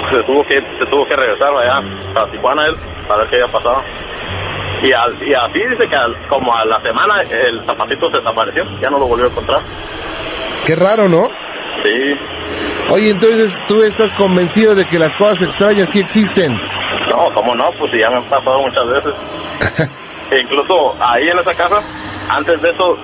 se 0.09 0.23
tuvo 0.23 0.45
que 0.45 0.63
se 0.79 0.85
tuvo 0.85 1.05
que 1.07 1.15
regresar 1.15 1.51
allá 1.55 1.81
a 2.15 2.25
Tijuana 2.27 2.65
él 2.67 2.75
para 3.07 3.21
ver 3.21 3.29
qué 3.29 3.35
había 3.41 3.51
pasado. 3.51 3.81
Y, 4.81 4.91
al- 4.93 5.21
y 5.21 5.33
así 5.33 5.59
dice 5.59 5.87
que 5.89 5.95
al- 5.95 6.15
como 6.27 6.55
a 6.55 6.63
la 6.65 6.81
semana 6.81 7.21
el 7.21 7.63
zapatito 7.65 8.09
se 8.11 8.17
desapareció, 8.17 8.65
ya 8.79 8.89
no 8.89 8.97
lo 8.99 9.07
volvió 9.07 9.25
a 9.25 9.29
encontrar. 9.29 9.61
Qué 10.65 10.75
raro, 10.75 11.09
¿no? 11.09 11.29
Sí, 11.83 12.17
Oye, 12.91 13.11
entonces 13.11 13.59
tú 13.67 13.83
estás 13.83 14.15
convencido 14.15 14.73
de 14.73 14.85
que 14.85 14.97
las 14.97 15.15
cosas 15.15 15.43
extrañas 15.43 15.89
sí 15.91 15.99
existen. 15.99 16.59
no, 17.09 17.31
cómo 17.33 17.53
no, 17.53 17.71
pues 17.73 17.91
ya 17.91 18.09
me 18.09 18.17
ha 18.17 18.21
pasado 18.21 18.61
muchas 18.61 18.87
veces. 18.87 19.13
E 20.31 20.39
incluso 20.41 20.95
ahí 20.99 21.27
en 21.27 21.39
esa 21.39 21.55
casa, 21.55 21.81
antes 22.29 22.61
de 22.61 22.69
eso, 22.69 22.95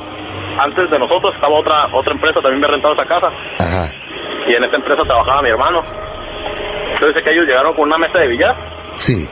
antes 0.60 0.88
de 0.92 1.00
nosotros 1.00 1.34
estaba 1.34 1.56
otra 1.56 1.88
otra 1.92 2.14
empresa, 2.14 2.36
también 2.40 2.60
me 2.60 2.68
ha 2.68 2.70
rentado 2.70 2.94
esa 2.94 3.06
casa. 3.06 3.32
Ajá. 3.58 3.92
Y 4.48 4.54
en 4.54 4.64
esa 4.64 4.76
empresa 4.76 5.04
trabajaba 5.04 5.42
mi 5.42 5.50
hermano. 5.50 5.84
Dice 7.08 7.24
que 7.24 7.32
ellos 7.32 7.46
llegaron 7.46 7.74
con 7.74 7.84
una 7.86 7.98
mesa 7.98 8.20
de 8.20 8.28
billar, 8.28 8.56
Sí. 8.98 9.28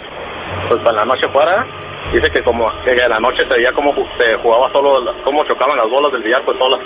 pues 0.67 0.79
para 0.81 0.97
la 0.97 1.05
noche 1.05 1.27
fuera. 1.29 1.65
Dice 2.11 2.29
que 2.31 2.43
como 2.43 2.71
que 2.83 2.91
en 2.91 3.09
la 3.09 3.19
noche 3.19 3.43
se 3.47 3.53
veía 3.53 3.71
como 3.71 3.93
se 4.17 4.35
jugaba 4.35 4.71
solo, 4.71 5.13
cómo 5.23 5.43
chocaban 5.45 5.77
las 5.77 5.89
bolas 5.89 6.11
del 6.11 6.21
billar, 6.21 6.41
pues 6.43 6.57
solas. 6.57 6.79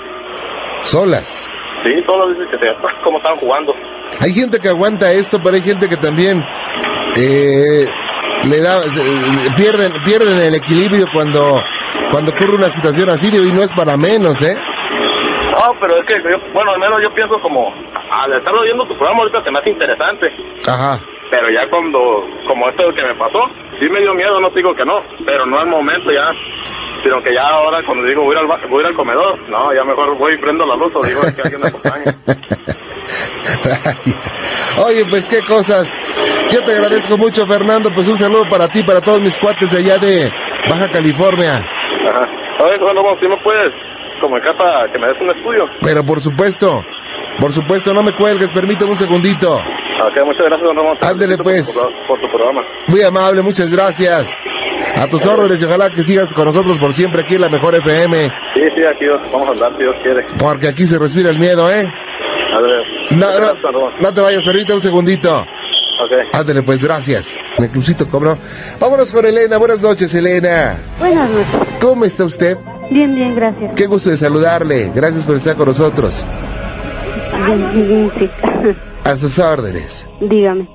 Solas. 0.83 1.47
Sí, 1.83 2.03
solas 2.05 2.37
dice 2.37 2.49
que 2.49 2.57
se, 2.59 2.73
como 3.03 3.17
estaban 3.17 3.37
jugando. 3.39 3.75
Hay 4.19 4.33
gente 4.33 4.59
que 4.59 4.69
aguanta 4.69 5.11
esto, 5.11 5.39
pero 5.43 5.55
hay 5.55 5.61
gente 5.61 5.89
que 5.89 5.97
también 5.97 6.45
eh, 7.15 7.87
le 8.43 8.61
da, 8.61 8.83
se- 8.83 9.51
pierden, 9.57 9.91
pierden 10.03 10.37
el 10.39 10.55
equilibrio 10.55 11.07
cuando, 11.11 11.61
cuando 12.11 12.31
ocurre 12.31 12.55
una 12.55 12.69
situación 12.69 13.09
así, 13.09 13.27
y 13.35 13.51
no 13.51 13.63
es 13.63 13.71
para 13.73 13.97
menos, 13.97 14.41
¿eh? 14.41 14.57
No, 15.51 15.75
pero 15.79 15.97
es 15.97 16.05
que 16.05 16.21
yo, 16.29 16.37
bueno, 16.53 16.71
al 16.71 16.79
menos 16.79 17.01
yo 17.01 17.11
pienso 17.13 17.39
como, 17.41 17.73
al 18.11 18.33
estar 18.33 18.53
oyendo 18.53 18.85
tu 18.85 18.95
programa 18.95 19.21
ahorita 19.21 19.43
se 19.43 19.51
me 19.51 19.59
hace 19.59 19.69
interesante. 19.69 20.35
Ajá. 20.65 20.99
Pero 21.29 21.49
ya 21.49 21.69
cuando, 21.69 22.27
como 22.47 22.69
esto 22.69 22.93
que 22.93 23.03
me 23.03 23.13
pasó, 23.15 23.49
sí 23.79 23.89
me 23.89 23.99
dio 23.99 24.13
miedo, 24.13 24.39
no 24.39 24.49
te 24.49 24.57
digo 24.57 24.75
que 24.75 24.85
no, 24.85 25.01
pero 25.25 25.45
no 25.45 25.59
al 25.59 25.67
momento 25.67 26.11
ya. 26.11 26.31
Sino 27.03 27.21
que 27.21 27.33
ya 27.33 27.47
ahora 27.47 27.83
cuando 27.83 28.03
digo 28.03 28.23
voy 28.23 28.35
a 28.35 28.41
ir 28.41 28.51
al, 28.51 28.69
voy 28.69 28.79
a 28.79 28.81
ir 28.81 28.87
al 28.87 28.95
comedor, 28.95 29.37
no, 29.49 29.73
ya 29.73 29.83
mejor 29.83 30.17
voy 30.17 30.33
y 30.33 30.37
prendo 30.37 30.65
la 30.65 30.75
luz 30.75 30.91
o 30.95 31.03
digo 31.03 31.21
que 31.35 31.41
alguien 31.41 31.61
me 31.61 31.67
acompañe. 31.67 32.05
Oye, 34.85 35.05
pues 35.05 35.25
qué 35.25 35.41
cosas. 35.41 35.93
Yo 36.51 36.63
te 36.63 36.71
agradezco 36.71 37.17
mucho, 37.17 37.45
Fernando. 37.45 37.93
Pues 37.93 38.07
un 38.07 38.17
saludo 38.17 38.49
para 38.49 38.69
ti, 38.69 38.83
para 38.83 39.01
todos 39.01 39.21
mis 39.21 39.37
cuates 39.37 39.69
de 39.71 39.79
allá 39.79 39.97
de 39.97 40.31
Baja 40.69 40.89
California. 40.89 41.65
Ajá. 42.07 42.27
Oye, 42.59 42.77
bueno, 42.77 43.03
vamos, 43.03 43.19
si 43.19 43.27
me 43.27 43.37
puedes 43.37 43.71
comunicar 44.19 44.55
para 44.55 44.91
que 44.91 44.97
me 44.97 45.07
des 45.07 45.21
un 45.21 45.29
estudio. 45.29 45.69
Pero 45.81 46.03
por 46.03 46.21
supuesto, 46.21 46.83
por 47.39 47.53
supuesto, 47.53 47.93
no 47.93 48.03
me 48.03 48.13
cuelgues, 48.13 48.51
permíteme 48.51 48.91
un 48.91 48.97
segundito. 48.97 49.55
Ok, 49.55 50.25
muchas 50.25 50.45
gracias, 50.45 50.61
don 50.67 50.75
Ramón. 50.77 50.97
Ándele, 51.01 51.37
pues. 51.37 51.67
Por, 51.69 51.87
tu- 51.87 52.07
por 52.07 52.19
tu 52.19 52.27
programa. 52.29 52.63
Muy 52.87 53.01
amable, 53.01 53.41
muchas 53.41 53.71
gracias. 53.71 54.27
A 54.95 55.07
tus 55.07 55.25
órdenes 55.27 55.61
y 55.61 55.65
ojalá 55.65 55.89
que 55.91 56.01
sigas 56.01 56.33
con 56.33 56.45
nosotros 56.45 56.77
por 56.79 56.91
siempre 56.93 57.21
aquí 57.21 57.35
en 57.35 57.41
la 57.41 57.49
mejor 57.49 57.75
FM, 57.75 58.31
Sí, 58.53 58.61
sí, 58.75 58.83
aquí 58.83 59.05
vamos 59.31 59.47
a 59.47 59.51
hablar 59.51 59.71
si 59.77 59.83
Dios 59.83 59.95
quiere. 60.01 60.25
porque 60.39 60.67
aquí 60.67 60.85
se 60.87 60.97
respira 60.97 61.29
el 61.29 61.37
miedo, 61.37 61.71
¿eh? 61.71 61.91
Ándale. 62.55 62.83
No, 63.11 63.71
no, 63.71 63.91
no 63.99 64.13
te 64.13 64.21
vayas, 64.21 64.43
permíteme 64.43 64.75
un 64.75 64.81
segundito. 64.81 65.45
Ok. 66.03 66.11
Ándale, 66.33 66.63
pues 66.63 66.81
gracias. 66.83 67.35
Me 67.59 67.69
crucito, 67.69 68.07
¿cómo 68.09 68.25
no? 68.27 68.37
Vámonos 68.79 69.11
con 69.11 69.25
Elena. 69.25 69.57
Buenas 69.57 69.81
noches, 69.81 70.13
Elena. 70.15 70.77
Buenas 70.99 71.29
noches. 71.29 71.47
¿Cómo 71.79 72.05
está 72.05 72.23
usted? 72.25 72.57
Bien, 72.89 73.13
bien, 73.15 73.35
gracias. 73.35 73.73
Qué 73.75 73.85
gusto 73.87 74.09
de 74.09 74.17
saludarle. 74.17 74.91
Gracias 74.95 75.25
por 75.25 75.35
estar 75.35 75.55
con 75.55 75.67
nosotros. 75.67 76.25
Sí. 77.45 78.29
A 79.03 79.17
sus 79.17 79.39
órdenes. 79.39 80.05
Dígame. 80.19 80.67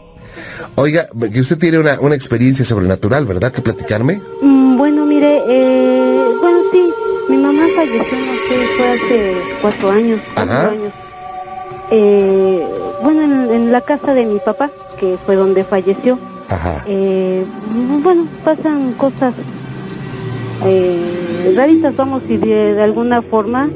Oiga, 0.76 1.06
que 1.32 1.40
usted 1.40 1.58
tiene 1.58 1.78
una, 1.78 2.00
una 2.00 2.14
experiencia 2.14 2.64
sobrenatural, 2.64 3.26
¿verdad? 3.26 3.52
¿Que 3.52 3.60
platicarme? 3.60 4.20
Mm, 4.40 4.76
bueno, 4.78 5.04
mire, 5.04 5.42
eh, 5.46 6.24
bueno, 6.40 6.58
sí, 6.72 6.90
mi 7.28 7.36
mamá 7.36 7.62
falleció, 7.76 8.18
no 8.18 8.32
sé, 8.48 8.66
fue 8.76 8.88
hace 8.88 9.34
cuatro 9.60 9.90
años. 9.90 10.20
cuatro 10.34 10.52
Ajá. 10.54 10.68
años. 10.70 10.92
Eh, 11.90 12.66
bueno, 13.02 13.22
en, 13.22 13.52
en 13.52 13.72
la 13.72 13.82
casa 13.82 14.14
de 14.14 14.24
mi 14.24 14.38
papá, 14.38 14.70
que 14.98 15.18
fue 15.26 15.36
donde 15.36 15.64
falleció. 15.64 16.18
Ajá. 16.48 16.84
Eh, 16.86 17.44
bueno, 18.02 18.26
pasan 18.44 18.92
cosas 18.94 19.34
eh, 20.64 21.52
raritas, 21.54 21.94
vamos, 21.96 22.22
y 22.28 22.36
de, 22.38 22.74
de 22.74 22.82
alguna 22.82 23.20
forma, 23.20 23.68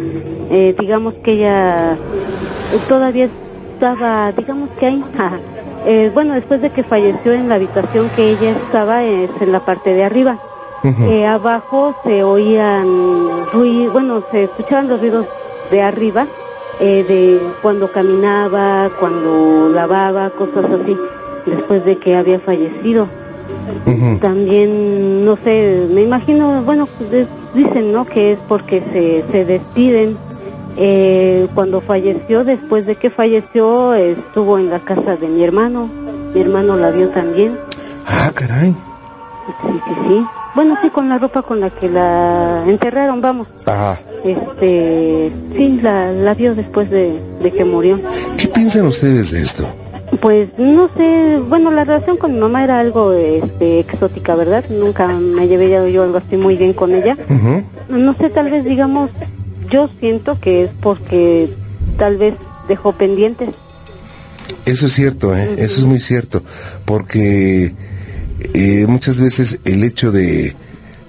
eh, 0.51 0.75
digamos 0.79 1.15
que 1.23 1.33
ella 1.33 1.99
todavía 2.89 3.29
estaba, 3.75 4.33
digamos 4.33 4.69
que 4.79 4.87
ahí. 4.87 5.05
Eh, 5.89 6.11
bueno, 6.13 6.35
después 6.35 6.61
de 6.61 6.71
que 6.71 6.83
falleció 6.83 7.33
en 7.33 7.49
la 7.49 7.55
habitación 7.55 8.11
que 8.17 8.31
ella 8.31 8.51
estaba, 8.51 9.05
es 9.05 9.31
en 9.41 9.53
la 9.53 9.61
parte 9.65 9.95
de 9.95 10.03
arriba. 10.03 10.37
Eh, 11.09 11.25
abajo 11.25 11.95
se 12.05 12.25
oían 12.25 12.89
ruidos, 13.53 13.93
bueno, 13.93 14.21
se 14.33 14.45
escuchaban 14.45 14.89
los 14.89 14.99
ruidos 14.99 15.27
de 15.71 15.83
arriba, 15.83 16.27
eh, 16.81 17.05
de 17.07 17.41
cuando 17.63 17.93
caminaba, 17.93 18.91
cuando 18.99 19.69
lavaba, 19.73 20.31
cosas 20.31 20.65
así, 20.65 20.97
después 21.47 21.85
de 21.85 21.99
que 21.99 22.17
había 22.17 22.41
fallecido. 22.41 23.07
También, 24.21 25.25
no 25.25 25.37
sé, 25.45 25.87
me 25.89 26.03
imagino, 26.03 26.63
bueno, 26.63 26.89
de- 27.11 27.29
dicen, 27.55 27.93
¿no? 27.93 28.05
Que 28.07 28.33
es 28.33 28.39
porque 28.49 28.83
se, 28.93 29.25
se 29.31 29.45
despiden. 29.45 30.17
Eh, 30.77 31.49
cuando 31.55 31.81
falleció, 31.81 32.45
después 32.45 32.87
de 32.87 32.97
que 32.97 33.11
falleció, 33.11 33.95
estuvo 33.95 34.59
en 34.59 34.71
la 34.71 34.81
casa 34.81 35.17
de 35.17 35.27
mi 35.29 35.43
hermano. 35.43 35.89
Mi 36.35 36.41
hermano 36.41 36.77
la 36.77 36.91
vio 36.91 37.09
también. 37.09 37.59
Ah, 38.07 38.31
caray. 38.35 38.73
Sí, 38.73 39.81
sí, 39.87 39.95
sí. 40.09 40.27
Bueno, 40.55 40.77
sí, 40.83 40.91
con 40.91 41.09
la 41.09 41.19
ropa 41.19 41.43
con 41.43 41.61
la 41.61 41.71
que 41.71 41.89
la 41.89 42.65
enterraron, 42.67 43.21
vamos. 43.21 43.47
Ajá. 43.67 43.99
Este, 44.25 45.33
sí, 45.57 45.81
la, 45.83 46.13
la 46.13 46.35
vio 46.35 46.55
después 46.55 46.91
de, 46.91 47.21
de 47.43 47.53
que 47.53 47.65
murió. 47.65 48.01
¿Qué 48.37 48.49
piensan 48.49 48.87
ustedes 48.87 49.31
de 49.33 49.43
esto? 49.43 49.65
Pues 50.21 50.49
no 50.57 50.89
sé, 50.97 51.41
bueno, 51.49 51.71
la 51.71 51.85
relación 51.85 52.17
con 52.17 52.33
mi 52.33 52.39
mamá 52.39 52.65
era 52.65 52.79
algo 52.79 53.13
este, 53.13 53.81
exótica, 53.81 54.35
¿verdad? 54.35 54.65
Nunca 54.71 55.09
me 55.09 55.49
llevé 55.49 55.69
yo, 55.69 55.87
yo 55.89 56.05
algo 56.05 56.19
así 56.19 56.37
muy 56.37 56.57
bien 56.57 56.73
con 56.73 56.95
ella. 56.95 57.17
No 57.89 58.15
sé, 58.15 58.31
tal 58.31 58.51
vez 58.51 58.65
digamos, 58.65 59.11
yo 59.71 59.89
siento 60.01 60.39
que 60.41 60.65
es 60.65 60.71
porque 60.83 61.55
tal 61.99 62.17
vez 62.19 62.35
dejó 62.69 62.93
pendientes. 62.93 63.51
Eso 64.65 64.87
es 64.87 64.93
cierto, 64.93 65.37
¿eh? 65.37 65.55
Eso 65.59 65.81
es 65.81 65.85
muy 65.85 66.01
cierto, 66.01 66.43
porque 66.85 67.75
eh, 68.55 68.87
muchas 68.89 69.21
veces 69.21 69.61
el 69.65 69.83
hecho 69.85 70.11
de, 70.13 70.57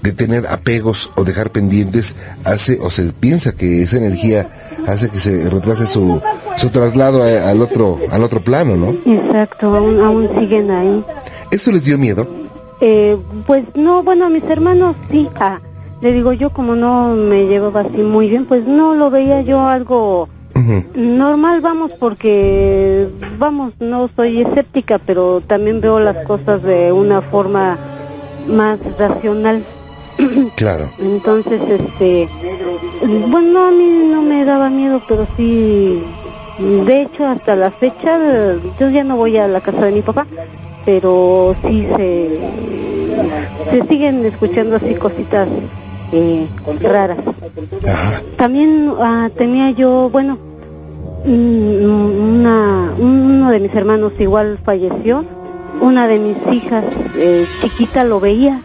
de 0.03 0.11
tener 0.13 0.45
apegos 0.47 1.11
o 1.15 1.23
dejar 1.23 1.51
pendientes 1.51 2.15
hace, 2.45 2.77
o 2.81 2.89
se 2.91 3.11
piensa 3.13 3.53
que 3.55 3.81
esa 3.81 3.97
energía 3.97 4.49
hace 4.87 5.09
que 5.09 5.19
se 5.19 5.49
retrase 5.49 5.85
su, 5.87 6.21
su 6.55 6.69
traslado 6.69 7.23
a- 7.23 7.49
al 7.49 7.61
otro, 7.61 7.99
al 8.11 8.23
otro 8.23 8.43
plano, 8.43 8.75
¿no? 8.75 8.89
Exacto, 9.11 9.75
aún, 9.75 9.99
aún 10.01 10.29
siguen 10.39 10.69
ahí. 10.71 11.03
¿Esto 11.51 11.71
les 11.71 11.85
dio 11.85 11.97
miedo? 11.97 12.27
Eh, 12.79 13.17
pues 13.47 13.63
no, 13.75 14.03
bueno, 14.03 14.25
a 14.25 14.29
mis 14.29 14.43
hermanos 14.43 14.95
sí. 15.11 15.27
Le 16.01 16.13
digo 16.13 16.33
yo 16.33 16.51
como 16.51 16.75
no 16.75 17.13
me 17.15 17.45
llevaba 17.47 17.81
así 17.81 17.97
muy 17.97 18.29
bien, 18.29 18.45
pues 18.45 18.65
no 18.65 18.93
lo 18.93 19.09
veía 19.09 19.41
yo 19.41 19.67
algo 19.67 20.29
normal, 20.95 21.61
vamos, 21.61 21.93
porque 21.93 23.07
vamos, 23.37 23.73
no 23.79 24.09
soy 24.15 24.41
escéptica, 24.41 24.99
pero 24.99 25.41
también 25.41 25.81
veo 25.81 25.99
las 25.99 26.25
cosas 26.25 26.61
de 26.63 26.91
una 26.91 27.21
forma 27.21 27.77
más 28.47 28.79
racional. 28.97 29.63
Claro. 30.55 30.89
Entonces, 30.97 31.61
este, 31.67 32.27
bueno, 33.27 33.51
no, 33.51 33.65
a 33.67 33.71
mí 33.71 34.09
no 34.11 34.23
me 34.23 34.43
daba 34.45 34.71
miedo, 34.71 34.99
pero 35.07 35.27
sí, 35.37 36.01
de 36.57 37.01
hecho, 37.01 37.27
hasta 37.27 37.55
la 37.55 37.69
fecha, 37.69 38.17
yo 38.79 38.89
ya 38.89 39.03
no 39.03 39.15
voy 39.15 39.37
a 39.37 39.47
la 39.47 39.61
casa 39.61 39.85
de 39.85 39.91
mi 39.91 40.01
papá, 40.01 40.25
pero 40.85 41.55
sí 41.63 41.87
se, 41.95 42.39
se 43.69 43.87
siguen 43.87 44.25
escuchando 44.25 44.77
así 44.77 44.95
cositas 44.95 45.47
eh, 46.11 46.47
raras. 46.81 47.17
Ajá. 47.87 48.21
También 48.37 48.93
ah, 48.99 49.29
tenía 49.35 49.71
yo, 49.71 50.09
bueno, 50.09 50.37
mm, 51.25 52.39
una, 52.39 52.93
uno 52.97 53.49
de 53.51 53.59
mis 53.59 53.73
hermanos 53.75 54.13
igual 54.19 54.59
falleció, 54.63 55.25
una 55.81 56.07
de 56.07 56.19
mis 56.19 56.37
hijas 56.53 56.85
eh, 57.17 57.45
chiquita 57.61 58.03
lo 58.03 58.19
veía, 58.19 58.61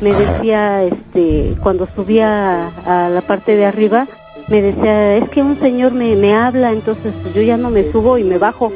me 0.00 0.12
decía, 0.12 0.84
este, 0.84 1.56
cuando 1.62 1.88
subía 1.96 2.68
a, 2.84 3.06
a 3.06 3.08
la 3.08 3.22
parte 3.22 3.56
de 3.56 3.64
arriba, 3.64 4.06
me 4.48 4.62
decía, 4.62 5.16
es 5.16 5.28
que 5.30 5.42
un 5.42 5.58
señor 5.60 5.92
me, 5.92 6.14
me 6.14 6.34
habla, 6.34 6.72
entonces 6.72 7.12
yo 7.34 7.42
ya 7.42 7.56
no 7.56 7.70
me 7.70 7.90
subo 7.90 8.18
y 8.18 8.24
me 8.24 8.38
bajo. 8.38 8.72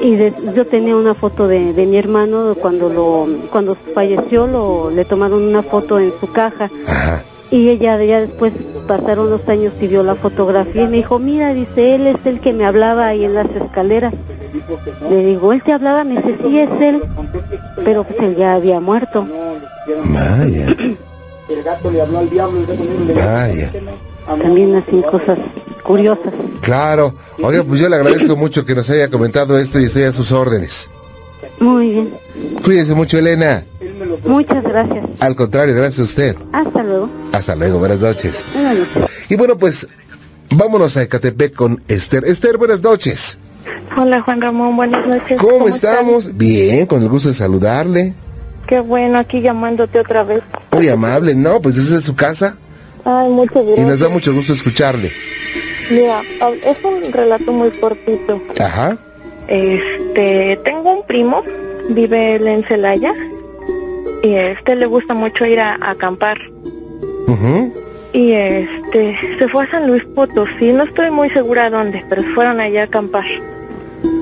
Y 0.00 0.16
de- 0.16 0.34
yo 0.54 0.66
tenía 0.66 0.96
una 0.96 1.14
foto 1.14 1.46
de, 1.48 1.72
de 1.72 1.86
mi 1.86 1.96
hermano 1.96 2.54
cuando 2.60 2.88
lo 2.90 3.26
cuando 3.50 3.76
falleció, 3.94 4.46
lo, 4.46 4.90
le 4.90 5.04
tomaron 5.04 5.42
una 5.42 5.62
foto 5.62 5.98
en 5.98 6.12
su 6.20 6.30
caja 6.32 6.70
Ajá. 6.86 7.22
y 7.50 7.68
ella 7.68 8.02
ya 8.02 8.20
después 8.20 8.52
pasaron 8.86 9.30
los 9.30 9.46
años 9.48 9.72
y 9.80 9.86
vio 9.86 10.02
la 10.02 10.14
fotografía 10.14 10.82
y 10.82 10.88
me 10.88 10.96
dijo, 10.98 11.18
mira, 11.18 11.52
dice, 11.54 11.94
él 11.94 12.06
es 12.06 12.16
el 12.24 12.40
que 12.40 12.52
me 12.52 12.64
hablaba 12.64 13.06
ahí 13.06 13.24
en 13.24 13.34
las 13.34 13.46
escaleras. 13.54 14.12
Le 15.08 15.24
digo, 15.24 15.52
¿él 15.52 15.62
te 15.62 15.72
hablaba? 15.72 16.02
Me 16.04 16.16
dice, 16.16 16.36
sí, 16.42 16.58
es 16.58 16.70
él, 16.80 17.02
pero 17.84 18.04
pues 18.04 18.18
él 18.20 18.36
ya 18.36 18.54
había 18.54 18.80
muerto. 18.80 19.26
Vaya. 20.06 20.66
El 21.48 21.62
gato 21.64 21.90
le 21.90 22.00
habló 22.00 22.18
al 22.18 22.30
diablo, 22.30 22.60
el 22.60 22.66
gato 22.66 22.82
le 23.06 23.14
Vaya. 23.14 23.72
También 24.40 24.74
hacen 24.76 25.02
cosas 25.02 25.38
curiosas. 25.90 26.32
Claro. 26.60 27.14
Oiga, 27.42 27.64
pues 27.64 27.80
yo 27.80 27.88
le 27.88 27.96
agradezco 27.96 28.36
mucho 28.36 28.64
que 28.64 28.74
nos 28.74 28.88
haya 28.90 29.10
comentado 29.10 29.58
esto 29.58 29.80
y 29.80 29.84
estoy 29.84 30.04
a 30.04 30.12
sus 30.12 30.30
órdenes. 30.30 30.88
Muy 31.58 31.90
bien. 31.90 32.18
Cuídese 32.62 32.94
mucho, 32.94 33.18
Elena. 33.18 33.64
Muchas 34.24 34.62
gracias. 34.62 35.04
Al 35.18 35.34
contrario, 35.34 35.74
gracias 35.74 35.98
a 35.98 36.02
usted. 36.02 36.36
Hasta 36.52 36.82
luego. 36.84 37.10
Hasta 37.32 37.56
luego, 37.56 37.78
buenas 37.80 37.98
noches. 37.98 38.44
Buenas 38.54 38.78
noches. 38.78 39.10
Y 39.28 39.34
bueno, 39.34 39.58
pues 39.58 39.88
vámonos 40.50 40.96
a 40.96 41.02
Ecatepec 41.02 41.54
con 41.54 41.82
Esther. 41.88 42.24
Esther, 42.24 42.56
buenas 42.56 42.82
noches. 42.82 43.36
Hola 43.96 44.22
Juan 44.22 44.40
Ramón, 44.40 44.76
buenas 44.76 45.06
noches. 45.06 45.38
¿Cómo, 45.40 45.68
estamos? 45.68 46.36
Bien, 46.36 46.86
con 46.86 47.02
el 47.02 47.08
gusto 47.08 47.28
de 47.28 47.34
saludarle. 47.34 48.14
Qué 48.68 48.78
bueno, 48.78 49.18
aquí 49.18 49.40
llamándote 49.40 49.98
otra 49.98 50.22
vez. 50.22 50.42
Muy 50.70 50.88
amable, 50.88 51.34
¿no? 51.34 51.60
Pues 51.60 51.76
esa 51.76 51.98
es 51.98 52.04
su 52.04 52.14
casa 52.14 52.56
Ay, 53.04 53.30
muchas 53.30 53.62
y 53.62 53.66
gracias. 53.66 53.86
nos 53.86 54.00
da 54.00 54.08
mucho 54.08 54.32
gusto 54.32 54.52
escucharle. 54.52 55.10
Mira, 55.90 56.22
es 56.64 56.84
un 56.84 57.12
relato 57.12 57.52
muy 57.52 57.70
cortito. 57.72 58.40
Ajá. 58.60 58.96
Este, 59.48 60.58
tengo 60.64 60.92
un 60.92 61.06
primo, 61.06 61.42
vive 61.88 62.36
él 62.36 62.46
en 62.46 62.64
Celaya, 62.64 63.12
y 64.22 64.34
a 64.34 64.50
este 64.52 64.76
le 64.76 64.86
gusta 64.86 65.14
mucho 65.14 65.44
ir 65.46 65.58
a, 65.60 65.74
a 65.80 65.90
acampar. 65.90 66.38
ujú, 67.26 67.72
Y 68.12 68.32
este, 68.32 69.16
se 69.38 69.48
fue 69.48 69.64
a 69.64 69.70
San 69.70 69.86
Luis 69.88 70.04
Potosí, 70.14 70.72
no 70.72 70.84
estoy 70.84 71.10
muy 71.10 71.30
segura 71.30 71.70
dónde, 71.70 72.04
pero 72.08 72.22
fueron 72.34 72.60
allá 72.60 72.82
a 72.82 72.84
acampar. 72.84 73.24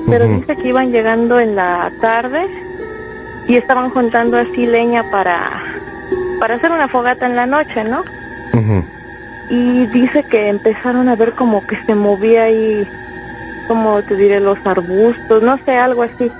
Pero 0.09 0.27
dice 0.27 0.55
que 0.55 0.69
iban 0.69 0.91
llegando 0.91 1.39
en 1.39 1.55
la 1.55 1.91
tarde 2.01 2.47
y 3.47 3.55
estaban 3.55 3.91
juntando 3.91 4.37
así 4.37 4.65
leña 4.65 5.09
para, 5.11 5.61
para 6.39 6.55
hacer 6.55 6.71
una 6.71 6.87
fogata 6.87 7.27
en 7.27 7.35
la 7.35 7.45
noche, 7.45 7.83
¿no? 7.83 8.01
ujú. 8.53 8.83
Y 9.49 9.85
dice 9.87 10.23
que 10.23 10.47
empezaron 10.47 11.09
a 11.09 11.15
ver 11.15 11.33
como 11.33 11.65
que 11.65 11.75
se 11.85 11.95
movía 11.95 12.43
ahí, 12.43 12.87
como 13.67 14.01
te 14.03 14.15
diré, 14.15 14.39
los 14.39 14.57
arbustos, 14.65 15.41
no 15.43 15.57
sé, 15.65 15.75
algo 15.77 16.03
así, 16.03 16.31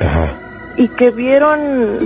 Ajá. 0.00 0.38
y 0.76 0.88
que 0.88 1.10
vieron 1.10 1.98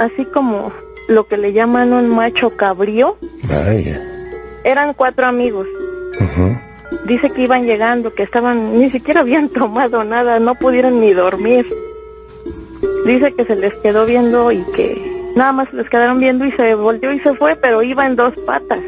así 0.00 0.24
como 0.24 0.72
lo 1.08 1.26
que 1.26 1.36
le 1.36 1.52
llaman 1.52 1.92
un 1.92 2.08
macho 2.08 2.56
cabrío, 2.56 3.16
Vaya. 3.44 4.00
eran 4.64 4.94
cuatro 4.94 5.26
amigos. 5.26 5.66
Dice 7.06 7.30
que 7.30 7.42
iban 7.42 7.64
llegando, 7.64 8.14
que 8.14 8.22
estaban, 8.22 8.78
ni 8.78 8.90
siquiera 8.90 9.20
habían 9.20 9.48
tomado 9.50 10.04
nada, 10.04 10.38
no 10.38 10.54
pudieron 10.54 11.00
ni 11.00 11.12
dormir. 11.12 11.66
Dice 13.04 13.34
que 13.34 13.44
se 13.44 13.56
les 13.56 13.74
quedó 13.74 14.06
viendo 14.06 14.52
y 14.52 14.62
que 14.76 15.32
nada 15.34 15.52
más 15.52 15.72
les 15.72 15.88
quedaron 15.90 16.20
viendo 16.20 16.44
y 16.44 16.52
se 16.52 16.74
volteó 16.74 17.12
y 17.12 17.18
se 17.20 17.34
fue, 17.34 17.56
pero 17.56 17.82
iba 17.82 18.06
en 18.06 18.14
dos 18.16 18.32
patas. 18.46 18.78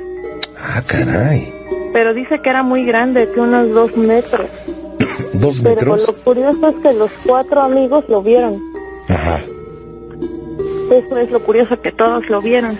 Ah, 0.66 0.82
caray. 0.86 1.52
Pero 1.92 2.14
dice 2.14 2.40
que 2.40 2.48
era 2.50 2.62
muy 2.62 2.84
grande, 2.84 3.28
que 3.32 3.40
unos 3.40 3.68
dos 3.70 3.96
metros. 3.96 4.46
¿Dos 5.34 5.60
Pero 5.62 5.74
metros? 5.76 6.06
lo 6.08 6.14
curioso 6.16 6.68
es 6.68 6.74
que 6.82 6.92
los 6.94 7.10
cuatro 7.26 7.60
amigos 7.62 8.04
lo 8.08 8.22
vieron. 8.22 8.60
Ajá. 9.08 9.40
Eso 10.90 11.18
es 11.18 11.30
lo 11.30 11.40
curioso 11.40 11.80
que 11.80 11.92
todos 11.92 12.28
lo 12.30 12.40
vieron. 12.40 12.78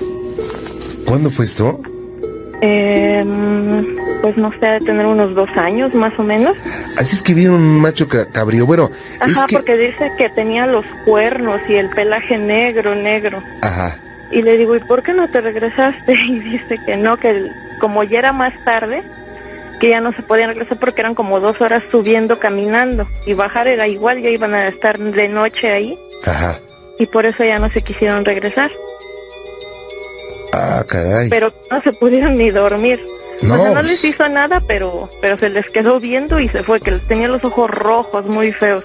¿Cuándo 1.07 1.31
fue 1.31 1.45
esto? 1.45 1.81
Eh, 2.61 3.25
pues 4.23 4.37
no 4.39 4.51
sé, 4.59 4.67
de 4.67 4.81
tener 4.81 5.07
unos 5.07 5.35
dos 5.35 5.51
años 5.57 5.93
más 5.95 6.13
o 6.19 6.23
menos. 6.23 6.57
Así 6.97 7.15
es 7.17 7.23
que 7.23 7.35
vieron 7.35 7.57
un 7.57 7.81
macho 7.81 8.09
ca- 8.09 8.27
cabrío. 8.27 8.67
Bueno, 8.67 8.91
es 9.27 9.37
Ajá, 9.37 9.47
que... 9.47 9.57
porque 9.57 9.77
dice 9.77 10.13
que 10.17 10.29
tenía 10.31 10.67
los 10.67 10.85
cuernos 11.05 11.61
y 11.69 11.75
el 11.75 11.91
pelaje 11.91 12.39
negro, 12.39 12.95
negro. 12.95 13.43
Ajá. 13.61 13.99
Y 14.31 14.43
le 14.43 14.57
digo, 14.57 14.75
¿y 14.77 14.81
por 14.81 15.03
qué 15.03 15.13
no 15.13 15.29
te 15.29 15.41
regresaste? 15.41 16.15
Y 16.29 16.39
dice 16.41 16.79
que 16.87 16.97
no, 16.97 17.17
que 17.19 17.31
el- 17.31 17.53
como 17.81 18.05
ya 18.05 18.19
era 18.19 18.33
más 18.33 18.53
tarde, 18.65 19.03
que 19.81 19.89
ya 19.89 20.01
no 20.01 20.13
se 20.13 20.23
podían 20.23 20.51
regresar 20.51 20.79
porque 20.79 21.01
eran 21.01 21.15
como 21.15 21.41
dos 21.41 21.61
horas 21.61 21.83
subiendo, 21.91 22.39
caminando. 22.39 23.09
Y 23.27 23.35
bajar 23.35 23.69
era 23.69 23.89
igual, 23.89 24.23
ya 24.23 24.31
iban 24.31 24.55
a 24.55 24.69
estar 24.69 24.99
de 24.99 25.29
noche 25.29 25.71
ahí. 25.71 25.99
Ajá. 26.25 26.59
Y 26.99 27.07
por 27.07 27.27
eso 27.27 27.45
ya 27.45 27.59
no 27.59 27.71
se 27.71 27.83
quisieron 27.83 28.25
regresar. 28.25 28.71
Ah, 30.53 30.85
caray. 30.87 31.29
Pero 31.29 31.53
no 31.71 31.83
se 31.83 31.93
pudieron 31.93 32.39
ni 32.39 32.51
dormir. 32.51 33.05
No, 33.43 33.55
o 33.55 33.59
sea, 33.59 33.69
no 33.69 33.75
pues- 33.81 33.87
les 33.87 34.05
hizo 34.05 34.29
nada, 34.29 34.63
pero 34.67 35.11
pero 35.21 35.37
se 35.39 35.51
les 35.51 35.69
quedó 35.71 35.99
viendo 36.01 36.39
y 36.39 36.49
se 36.49 36.63
fue, 36.63 36.81
que 36.81 36.93
tenía 36.93 37.29
los 37.29 37.45
ojos 37.45 37.69
rojos, 37.69 38.25
muy 38.27 38.53
feos. 38.53 38.85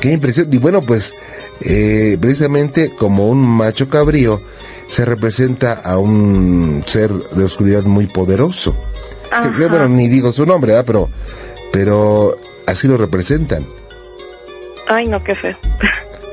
Qué 0.00 0.12
impresión. 0.12 0.48
Y 0.50 0.58
bueno, 0.58 0.82
pues, 0.82 1.14
eh, 1.60 2.16
precisamente 2.20 2.90
como 2.94 3.28
un 3.28 3.46
macho 3.46 3.88
cabrío, 3.88 4.42
se 4.92 5.06
representa 5.06 5.72
a 5.72 5.96
un 5.96 6.82
ser 6.84 7.10
de 7.10 7.44
oscuridad 7.44 7.84
muy 7.84 8.08
poderoso. 8.08 8.76
Que- 9.56 9.66
bueno, 9.66 9.88
ni 9.88 10.06
digo 10.06 10.32
su 10.32 10.44
nombre. 10.44 10.74
Pero, 10.84 11.08
pero 11.72 12.36
así 12.66 12.88
lo 12.88 12.98
representan. 12.98 13.66
Ay, 14.86 15.06
no, 15.08 15.24
qué 15.24 15.34
feo. 15.34 15.56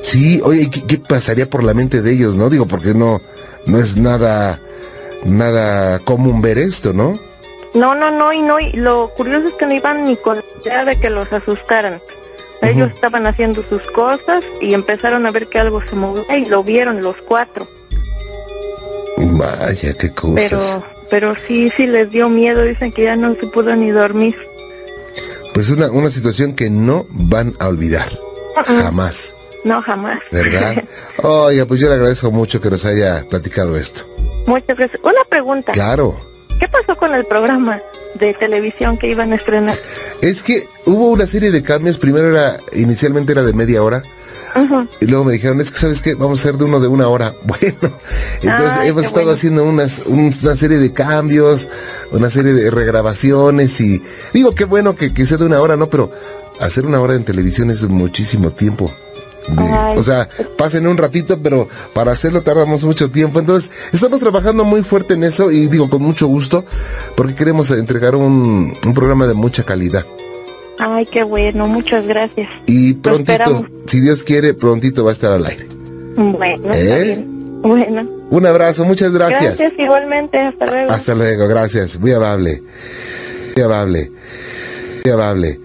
Sí, 0.02 0.42
oye, 0.44 0.70
¿qué, 0.70 0.86
qué 0.86 0.98
pasaría 0.98 1.50
por 1.50 1.64
la 1.64 1.74
mente 1.74 2.02
de 2.02 2.12
ellos, 2.12 2.36
no? 2.36 2.50
Digo, 2.50 2.66
porque 2.68 2.94
no, 2.94 3.22
no 3.66 3.78
es 3.78 3.96
nada, 3.96 4.60
nada 5.24 6.00
común 6.00 6.42
ver 6.42 6.58
esto, 6.58 6.92
¿no? 6.92 7.18
No, 7.74 7.96
no, 7.96 8.12
no, 8.12 8.34
y 8.34 8.42
no, 8.42 8.60
y 8.60 8.74
lo 8.74 9.14
curioso 9.16 9.48
es 9.48 9.54
que 9.54 9.68
no 9.68 9.74
iban 9.74 10.06
ni 10.06 10.18
con 10.18 10.36
la 10.38 10.44
idea 10.66 10.84
de 10.84 11.00
que 11.00 11.10
los 11.10 11.32
asustaran. 11.32 12.02
Ellos 12.62 12.92
estaban 12.94 13.26
haciendo 13.26 13.64
sus 13.70 13.82
cosas 13.92 14.44
y 14.60 14.74
empezaron 14.74 15.26
a 15.26 15.32
ver 15.32 15.48
que 15.48 15.60
algo 15.60 15.82
se 15.82 15.96
movía 15.96 16.38
y 16.38 16.44
lo 16.46 16.62
vieron 16.62 17.02
los 17.02 17.16
cuatro. 17.26 17.70
Vaya, 19.40 19.94
qué 19.94 20.12
cosas. 20.12 20.50
Pero, 20.50 20.84
pero 21.10 21.34
sí, 21.48 21.72
sí 21.78 21.88
les 21.88 22.12
dio 22.12 22.28
miedo, 22.28 22.62
dicen 22.64 22.92
que 22.92 23.04
ya 23.04 23.16
no 23.16 23.34
se 23.36 23.48
pudo 23.48 23.74
ni 23.76 23.90
dormir. 23.90 24.36
Pues 25.54 25.70
una, 25.70 25.90
una 25.90 26.12
situación 26.12 26.56
que 26.56 26.70
no 26.70 27.08
van 27.10 27.56
a 27.60 27.68
olvidar. 27.70 28.10
Jamás, 28.66 29.34
No, 29.64 29.82
jamás. 29.82 30.20
¿verdad? 30.32 30.84
Oiga, 31.24 31.66
pues 31.66 31.80
yo 31.80 31.88
le 31.88 31.96
agradezco 31.96 32.30
mucho 32.32 32.60
que 32.60 32.70
nos 32.70 32.84
haya 32.86 33.26
platicado 33.30 33.78
esto. 33.78 34.06
Muchas 34.46 34.76
gracias. 34.78 35.00
Una 35.04 35.24
pregunta. 35.30 35.72
Claro. 35.72 36.20
¿Qué 36.60 36.68
pasó 36.68 36.98
con 36.98 37.16
el 37.16 37.26
programa 37.26 37.82
de 38.16 38.34
televisión 38.34 38.98
que 38.98 39.08
iban 39.10 39.32
a 39.34 39.36
estrenar? 39.36 39.76
Es 40.22 40.44
que 40.44 40.68
hubo 40.86 41.10
una 41.10 41.26
serie 41.28 41.52
de 41.52 41.64
cambios. 41.64 41.98
Primero 41.98 42.30
era, 42.30 42.58
inicialmente 42.74 43.32
era 43.34 43.44
de 43.44 43.54
media 43.54 43.84
hora. 43.84 44.04
Y 45.00 45.06
luego 45.06 45.26
me 45.26 45.34
dijeron, 45.34 45.62
es 45.62 45.70
que 45.72 45.78
sabes 45.78 46.02
qué, 46.02 46.16
vamos 46.16 46.40
a 46.40 46.42
hacer 46.50 46.58
de 46.58 46.66
uno 46.66 46.80
de 46.80 46.88
una 46.88 47.08
hora. 47.08 47.36
Bueno, 47.46 47.78
entonces 48.42 48.78
Ay, 48.80 48.90
hemos 48.90 49.06
estado 49.06 49.26
bueno. 49.26 49.38
haciendo 49.38 49.64
unas, 49.64 50.00
un- 50.06 50.34
una 50.44 50.56
serie 50.56 50.78
de 50.80 50.92
cambios, 50.92 51.70
una 52.12 52.30
serie 52.32 52.54
de 52.54 52.72
regrabaciones 52.72 53.80
y 53.80 54.02
digo, 54.34 54.56
qué 54.56 54.66
bueno 54.66 54.96
que, 54.96 55.14
que 55.14 55.26
sea 55.28 55.38
de 55.38 55.46
una 55.46 55.62
hora, 55.62 55.78
¿no? 55.78 55.88
Pero 55.90 56.12
hacer 56.60 56.86
una 56.86 57.00
hora 57.00 57.14
en 57.14 57.24
televisión 57.26 57.70
es 57.70 57.84
muchísimo 57.88 58.52
tiempo. 58.52 58.92
O 59.96 60.04
sea, 60.04 60.30
pasen 60.58 60.88
un 60.88 60.98
ratito, 60.98 61.42
pero 61.42 61.68
para 61.94 62.12
hacerlo 62.12 62.42
tardamos 62.42 62.84
mucho 62.84 63.10
tiempo. 63.10 63.40
Entonces, 63.40 63.72
estamos 63.92 64.20
trabajando 64.20 64.64
muy 64.64 64.84
fuerte 64.84 65.16
en 65.16 65.24
eso 65.24 65.52
y 65.52 65.68
digo 65.68 65.90
con 65.90 66.02
mucho 66.02 66.28
gusto, 66.28 66.66
porque 67.16 67.36
queremos 67.36 67.72
entregar 67.72 68.16
un, 68.16 68.78
un 68.86 68.94
programa 68.94 69.28
de 69.28 69.34
mucha 69.34 69.64
calidad. 69.64 70.06
Ay, 70.80 71.06
qué 71.08 71.24
bueno, 71.24 71.68
muchas 71.68 72.08
gracias. 72.08 72.50
Y 72.66 72.94
prontito, 72.94 73.68
si 73.86 74.00
Dios 74.00 74.24
quiere, 74.24 74.54
prontito 74.54 75.04
va 75.04 75.10
a 75.10 75.14
estar 75.14 75.34
al 75.34 75.46
aire. 75.46 75.68
Bueno, 76.16 76.72
está 76.72 76.98
¿Eh? 77.00 77.04
bien. 77.04 77.62
Bueno. 77.62 78.10
Un 78.30 78.46
abrazo, 78.46 78.86
muchas 78.86 79.12
gracias. 79.12 79.58
Gracias 79.58 79.74
igualmente, 79.78 80.40
hasta 80.40 80.66
luego. 80.68 80.92
Hasta 80.92 81.16
luego, 81.16 81.48
gracias. 81.48 82.00
Muy 82.00 82.14
amable. 82.14 82.64
Muy 83.56 83.64
amable. 83.64 84.12
Muy 85.04 85.14
amable. 85.14 85.60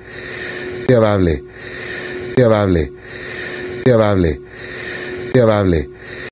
Muy 0.89 0.97
amable. 0.97 1.35
Muy 1.37 1.37
amable. 1.37 1.45
Muy 2.37 2.45
amable. 2.45 2.93
Muy 5.35 5.41
amable. 5.43 5.91